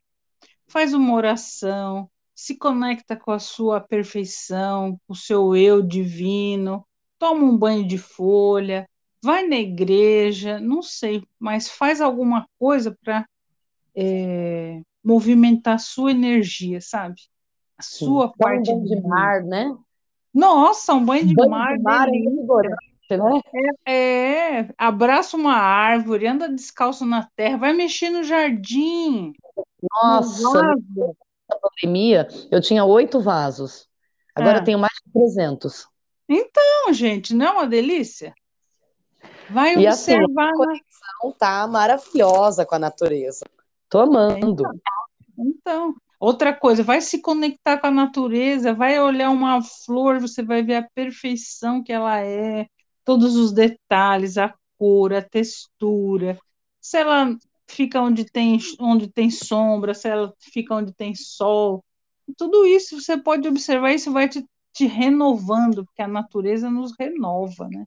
[0.71, 6.87] faz uma oração, se conecta com a sua perfeição, com o seu eu divino,
[7.19, 8.89] toma um banho de folha,
[9.23, 13.27] vai na igreja, não sei, mas faz alguma coisa para
[13.95, 17.21] é, movimentar a sua energia, sabe?
[17.77, 18.35] A sua Sim.
[18.39, 19.77] parte um banho de mar, né?
[20.33, 23.41] Nossa, um banho de banho mar, de mar é né?
[23.85, 29.33] É, é, abraça uma árvore, anda descalço na terra, vai mexer no jardim.
[29.91, 30.63] Nossa,
[31.49, 33.89] na pandemia eu tinha oito vasos.
[34.35, 34.61] Agora é.
[34.61, 35.87] eu tenho mais de 300.
[36.29, 38.35] Então, gente, não é uma delícia?
[39.51, 40.51] Vai e observar.
[40.51, 43.45] Assim, a conexão tá maravilhosa com a natureza.
[43.89, 44.63] Tô amando.
[44.63, 44.81] Então,
[45.39, 50.63] então, outra coisa, vai se conectar com a natureza, vai olhar uma flor, você vai
[50.63, 52.67] ver a perfeição que ela é,
[53.05, 56.39] todos os detalhes, a cor, a textura.
[56.81, 57.37] Se ela
[57.71, 61.85] fica onde tem, onde tem sombra, se ela fica onde tem sol.
[62.37, 67.69] Tudo isso você pode observar, isso vai te, te renovando, porque a natureza nos renova,
[67.69, 67.85] né?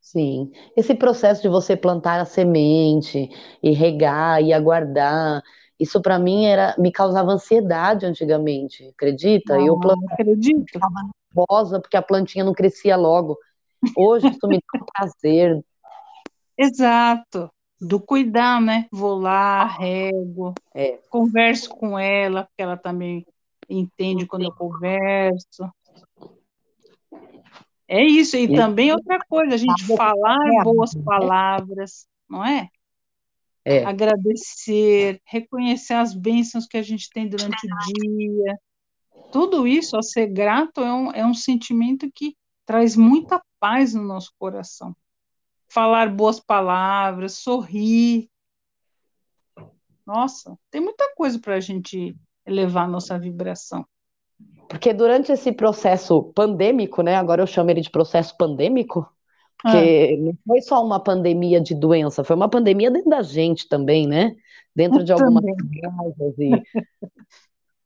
[0.00, 3.28] Sim, esse processo de você plantar a semente
[3.62, 5.42] e regar e aguardar,
[5.78, 9.56] isso para mim era me causava ansiedade antigamente, acredita?
[9.56, 10.78] Não, eu plantava, acredito.
[11.34, 13.38] nervosa porque a plantinha não crescia logo.
[13.96, 15.64] Hoje isso me dá um prazer.
[16.58, 17.50] Exato
[17.80, 18.86] do cuidar, né?
[18.92, 20.98] Vou lá, rego, é.
[21.08, 23.26] converso com ela, porque ela também
[23.68, 25.70] entende quando eu converso.
[27.88, 32.68] É isso, e, também outra coisa, a gente falar boas palavras, não é?
[33.64, 33.84] é?
[33.84, 38.58] Agradecer, reconhecer as bênçãos que a gente tem durante o dia.
[39.32, 44.32] Tudo isso, ser grato, é um, é um sentimento que traz muita paz no nosso
[44.38, 44.94] coração
[45.70, 48.28] falar boas palavras, sorrir.
[50.04, 53.86] Nossa, tem muita coisa para a gente elevar a nossa vibração.
[54.68, 57.14] Porque durante esse processo pandêmico, né?
[57.14, 59.08] Agora eu chamo ele de processo pandêmico,
[59.62, 60.22] porque ah.
[60.22, 64.34] não foi só uma pandemia de doença, foi uma pandemia dentro da gente também, né?
[64.74, 66.38] Dentro de algumas casas.
[66.38, 66.50] E...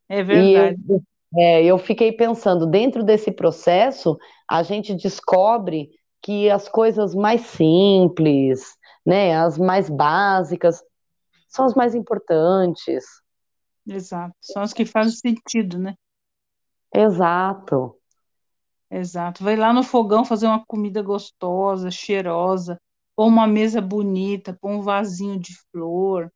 [0.06, 0.78] É verdade.
[0.86, 1.02] E eu,
[1.34, 4.18] é, eu fiquei pensando, dentro desse processo,
[4.48, 5.88] a gente descobre
[6.24, 10.82] que as coisas mais simples, né, as mais básicas,
[11.46, 13.04] são as mais importantes.
[13.86, 15.94] Exato, são as que fazem sentido, né?
[16.94, 17.94] Exato.
[18.90, 19.44] Exato.
[19.44, 22.80] Vai lá no fogão fazer uma comida gostosa, cheirosa,
[23.14, 26.32] pôr uma mesa bonita, pôr um vasinho de flor.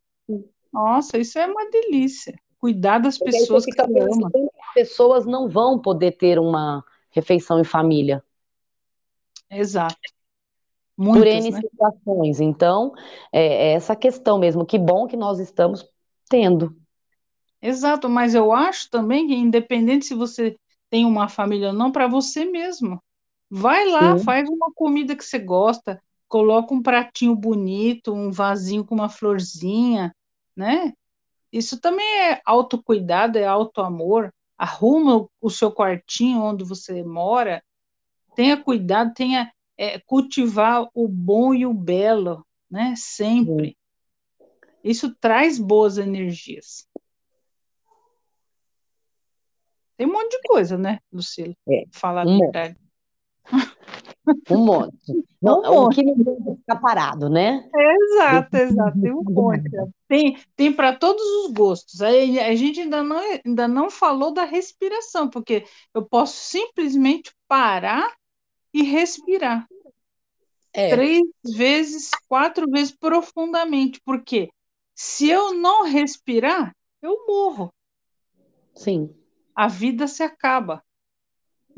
[0.70, 2.38] Nossa, isso é uma delícia.
[2.58, 4.30] Cuidar das pessoas que ama.
[4.74, 8.22] Pessoas não vão poder ter uma refeição em família.
[9.50, 9.96] Exato.
[10.96, 11.60] Muitas, por N né?
[11.60, 12.40] situações.
[12.40, 12.92] Então,
[13.32, 14.66] é, é essa questão mesmo.
[14.66, 15.88] Que bom que nós estamos
[16.28, 16.76] tendo.
[17.62, 20.56] Exato, mas eu acho também que, independente se você
[20.90, 23.02] tem uma família ou não para você mesmo.
[23.50, 24.24] Vai lá, Sim.
[24.24, 30.14] faz uma comida que você gosta, coloca um pratinho bonito, um vasinho com uma florzinha,
[30.56, 30.92] né?
[31.52, 34.30] Isso também é autocuidado, é autoamor.
[34.56, 37.62] Arruma o seu quartinho onde você mora,
[38.38, 42.94] tenha cuidado, tenha é, cultivar o bom e o belo, né?
[42.96, 43.76] Sempre.
[44.84, 46.86] Isso traz boas energias.
[49.96, 51.52] Tem um monte de coisa, né, Lucila?
[51.68, 52.76] É, Falar um a verdade.
[54.50, 55.24] Um monte.
[55.40, 55.92] Não, um monte.
[55.92, 57.66] O que não deve ficar parado, né?
[57.74, 59.00] exato, exato.
[59.00, 59.70] Tem um monte.
[60.06, 62.02] Tem, tem para todos os gostos.
[62.02, 65.64] A, a gente ainda não, ainda não falou da respiração, porque
[65.94, 68.17] eu posso simplesmente parar
[68.80, 69.66] e respirar.
[70.72, 70.90] É.
[70.90, 71.22] Três
[71.54, 74.00] vezes, quatro vezes profundamente.
[74.04, 74.48] Porque
[74.94, 77.72] se eu não respirar, eu morro.
[78.74, 79.14] Sim.
[79.54, 80.82] A vida se acaba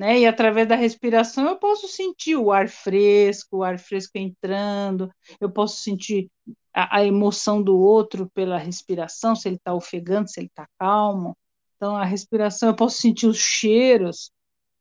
[0.00, 0.20] né?
[0.20, 5.50] E através da respiração eu posso sentir o ar fresco, o ar fresco entrando, eu
[5.50, 6.30] posso sentir
[6.72, 11.36] a, a emoção do outro pela respiração, se ele está ofegante, se ele está calmo.
[11.76, 14.32] Então, a respiração, eu posso sentir os cheiros.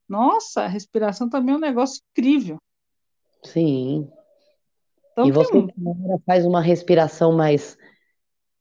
[0.10, 2.58] Nossa, a respiração também é um negócio incrível.
[3.44, 4.10] Sim.
[5.12, 5.68] Então, e você
[6.26, 7.78] faz uma respiração mais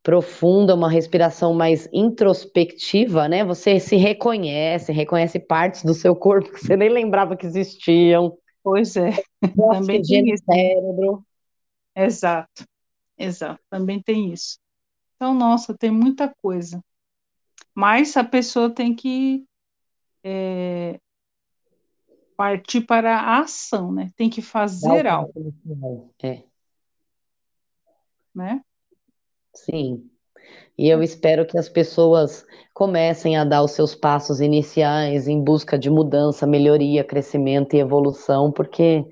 [0.03, 3.45] profunda, uma respiração mais introspectiva, né?
[3.45, 8.37] Você se reconhece, reconhece partes do seu corpo que você nem lembrava que existiam.
[8.63, 9.11] Pois é.
[9.73, 10.45] Também tem isso.
[10.45, 11.25] cérebro.
[11.97, 12.65] Exato.
[13.17, 13.61] Exato.
[13.71, 14.59] Também tem isso.
[15.17, 16.81] Então, nossa, tem muita coisa.
[17.75, 19.45] Mas a pessoa tem que
[20.23, 20.99] é,
[22.39, 24.13] partir para a ação, né?
[24.17, 25.53] Tem que fazer algo.
[26.23, 26.45] É.
[28.33, 28.63] Né?
[29.53, 30.09] Sim.
[30.79, 35.77] E eu espero que as pessoas comecem a dar os seus passos iniciais em busca
[35.77, 39.05] de mudança, melhoria, crescimento e evolução, porque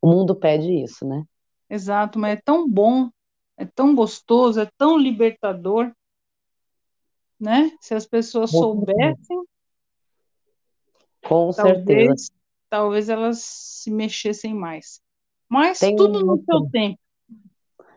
[0.00, 1.22] o mundo pede isso, né?
[1.68, 3.10] Exato, mas é tão bom,
[3.58, 5.92] é tão gostoso, é tão libertador,
[7.38, 7.70] né?
[7.78, 9.44] Se as pessoas soubessem,
[11.22, 12.39] com talvez, certeza.
[12.70, 15.00] Talvez elas se mexessem mais.
[15.48, 16.98] Mas Tem tudo no seu tempo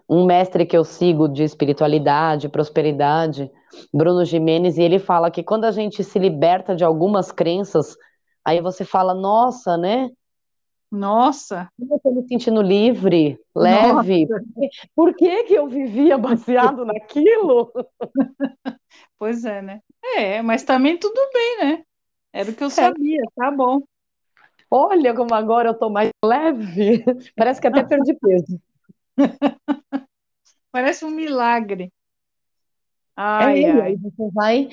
[0.09, 3.49] um mestre que eu sigo de espiritualidade, prosperidade,
[3.93, 7.95] Bruno Jimenez, e ele fala que quando a gente se liberta de algumas crenças,
[8.43, 10.09] aí você fala, nossa, né?
[10.91, 11.69] Nossa!
[11.79, 14.27] Eu estou me sentindo livre, leve.
[14.95, 17.71] Por que, que eu vivia baseado naquilo?
[19.17, 19.79] Pois é, né?
[20.15, 21.83] É, mas também tudo bem, né?
[22.31, 22.71] Era o que eu é.
[22.71, 23.81] sabia, tá bom.
[24.75, 27.03] Olha como agora eu tô mais leve.
[27.37, 28.59] Parece que até perdi peso.
[30.71, 31.93] Parece um milagre.
[33.15, 33.95] Ai, é, ai.
[33.97, 34.69] Você vai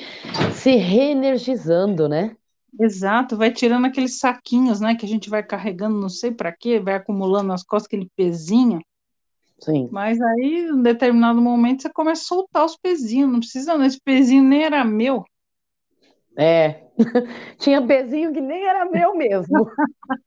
[0.54, 2.34] se reenergizando, né?
[2.80, 6.80] Exato, vai tirando aqueles saquinhos, né, que a gente vai carregando, não sei para quê,
[6.80, 8.80] vai acumulando nas costas aquele pezinho.
[9.58, 9.86] Sim.
[9.92, 14.00] Mas aí, em determinado momento, você começa a soltar os pezinhos, não precisa, não, esse
[14.00, 15.24] pezinho nem era meu.
[16.36, 16.82] É,
[17.58, 19.70] tinha pezinho que nem era meu mesmo.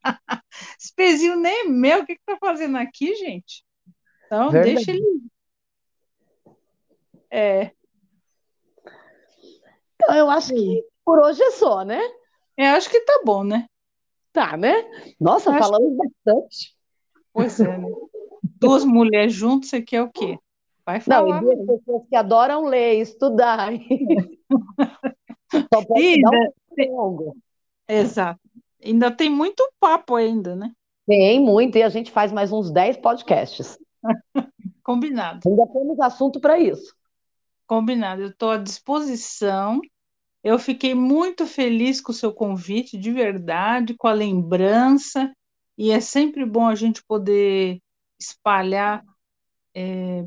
[0.79, 3.63] esse pezinho nem é meu, o que que tá fazendo aqui, gente?
[4.25, 4.75] Então, Verdade.
[4.75, 5.21] deixa ele.
[7.31, 7.71] É.
[9.95, 12.01] Então, eu acho que por hoje é só, né?
[12.57, 13.65] Eu acho que tá bom, né?
[14.31, 14.73] Tá, né?
[15.19, 15.97] Nossa, eu falamos que...
[15.97, 16.75] bastante.
[17.31, 17.87] Pois é, né?
[18.59, 20.37] Duas mulheres juntas, você quer o quê?
[20.85, 21.41] Vai falar.
[21.41, 23.69] Não, e duas pessoas que adoram ler, estudar.
[25.73, 27.37] Só pode ainda, dar um longo.
[27.87, 28.39] Exato.
[28.83, 30.71] Ainda tem muito papo ainda, né?
[31.05, 33.77] Tem muito, e a gente faz mais uns 10 podcasts.
[34.83, 35.47] Combinado.
[35.47, 36.95] Ainda temos assunto para isso.
[37.67, 38.21] Combinado.
[38.21, 39.79] Eu estou à disposição.
[40.43, 45.33] Eu fiquei muito feliz com o seu convite, de verdade, com a lembrança.
[45.77, 47.81] E é sempre bom a gente poder
[48.19, 49.03] espalhar
[49.73, 50.25] é,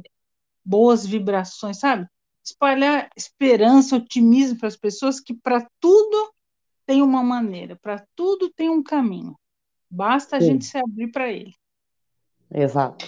[0.64, 2.07] boas vibrações, sabe?
[2.47, 6.32] Espalhar esperança, otimismo para as pessoas que para tudo
[6.86, 9.36] tem uma maneira, para tudo tem um caminho.
[9.90, 10.47] Basta a Sim.
[10.47, 11.53] gente se abrir para ele.
[12.49, 13.05] Exato.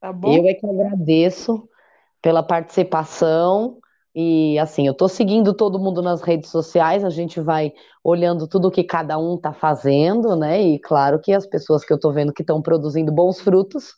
[0.00, 0.34] Tá bom?
[0.34, 1.68] Eu é que agradeço
[2.22, 3.78] pela participação.
[4.14, 8.70] E assim, eu estou seguindo todo mundo nas redes sociais, a gente vai olhando tudo
[8.70, 10.62] que cada um está fazendo, né?
[10.62, 13.96] E claro que as pessoas que eu estou vendo que estão produzindo bons frutos,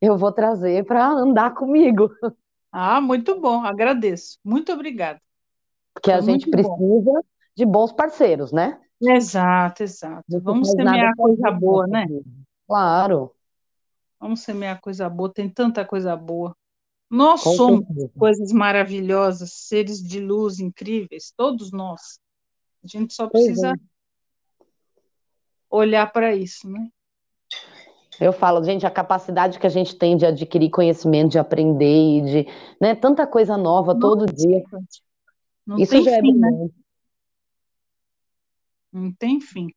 [0.00, 2.10] eu vou trazer para andar comigo.
[2.72, 4.38] Ah, muito bom, agradeço.
[4.44, 5.20] Muito obrigada.
[5.94, 7.20] Porque a gente precisa bom.
[7.56, 8.78] de bons parceiros, né?
[9.00, 10.40] Exato, exato.
[10.42, 12.06] Vamos semear coisa boa, né?
[12.66, 13.32] Claro.
[14.20, 16.54] Vamos semear coisa boa, tem tanta coisa boa.
[17.08, 18.10] Nós Com somos certeza.
[18.18, 22.18] coisas maravilhosas, seres de luz incríveis, todos nós.
[22.82, 24.64] A gente só precisa é.
[25.70, 26.88] olhar para isso, né?
[28.20, 32.22] Eu falo, gente, a capacidade que a gente tem de adquirir conhecimento, de aprender e
[32.22, 32.46] de,
[32.80, 34.62] né, tanta coisa nova Nossa, todo dia.
[35.66, 36.68] Não Isso já é fim, é né?
[38.92, 39.68] Não tem fim.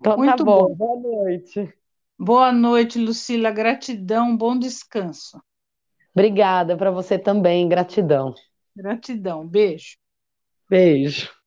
[0.00, 0.68] Então tá Muito tá bom.
[0.68, 0.74] bom.
[0.74, 1.74] Boa noite.
[2.18, 3.50] Boa noite, Lucila.
[3.50, 5.40] Gratidão, bom descanso.
[6.12, 8.34] Obrigada para você também, gratidão.
[8.76, 9.96] Gratidão, beijo.
[10.68, 11.37] Beijo.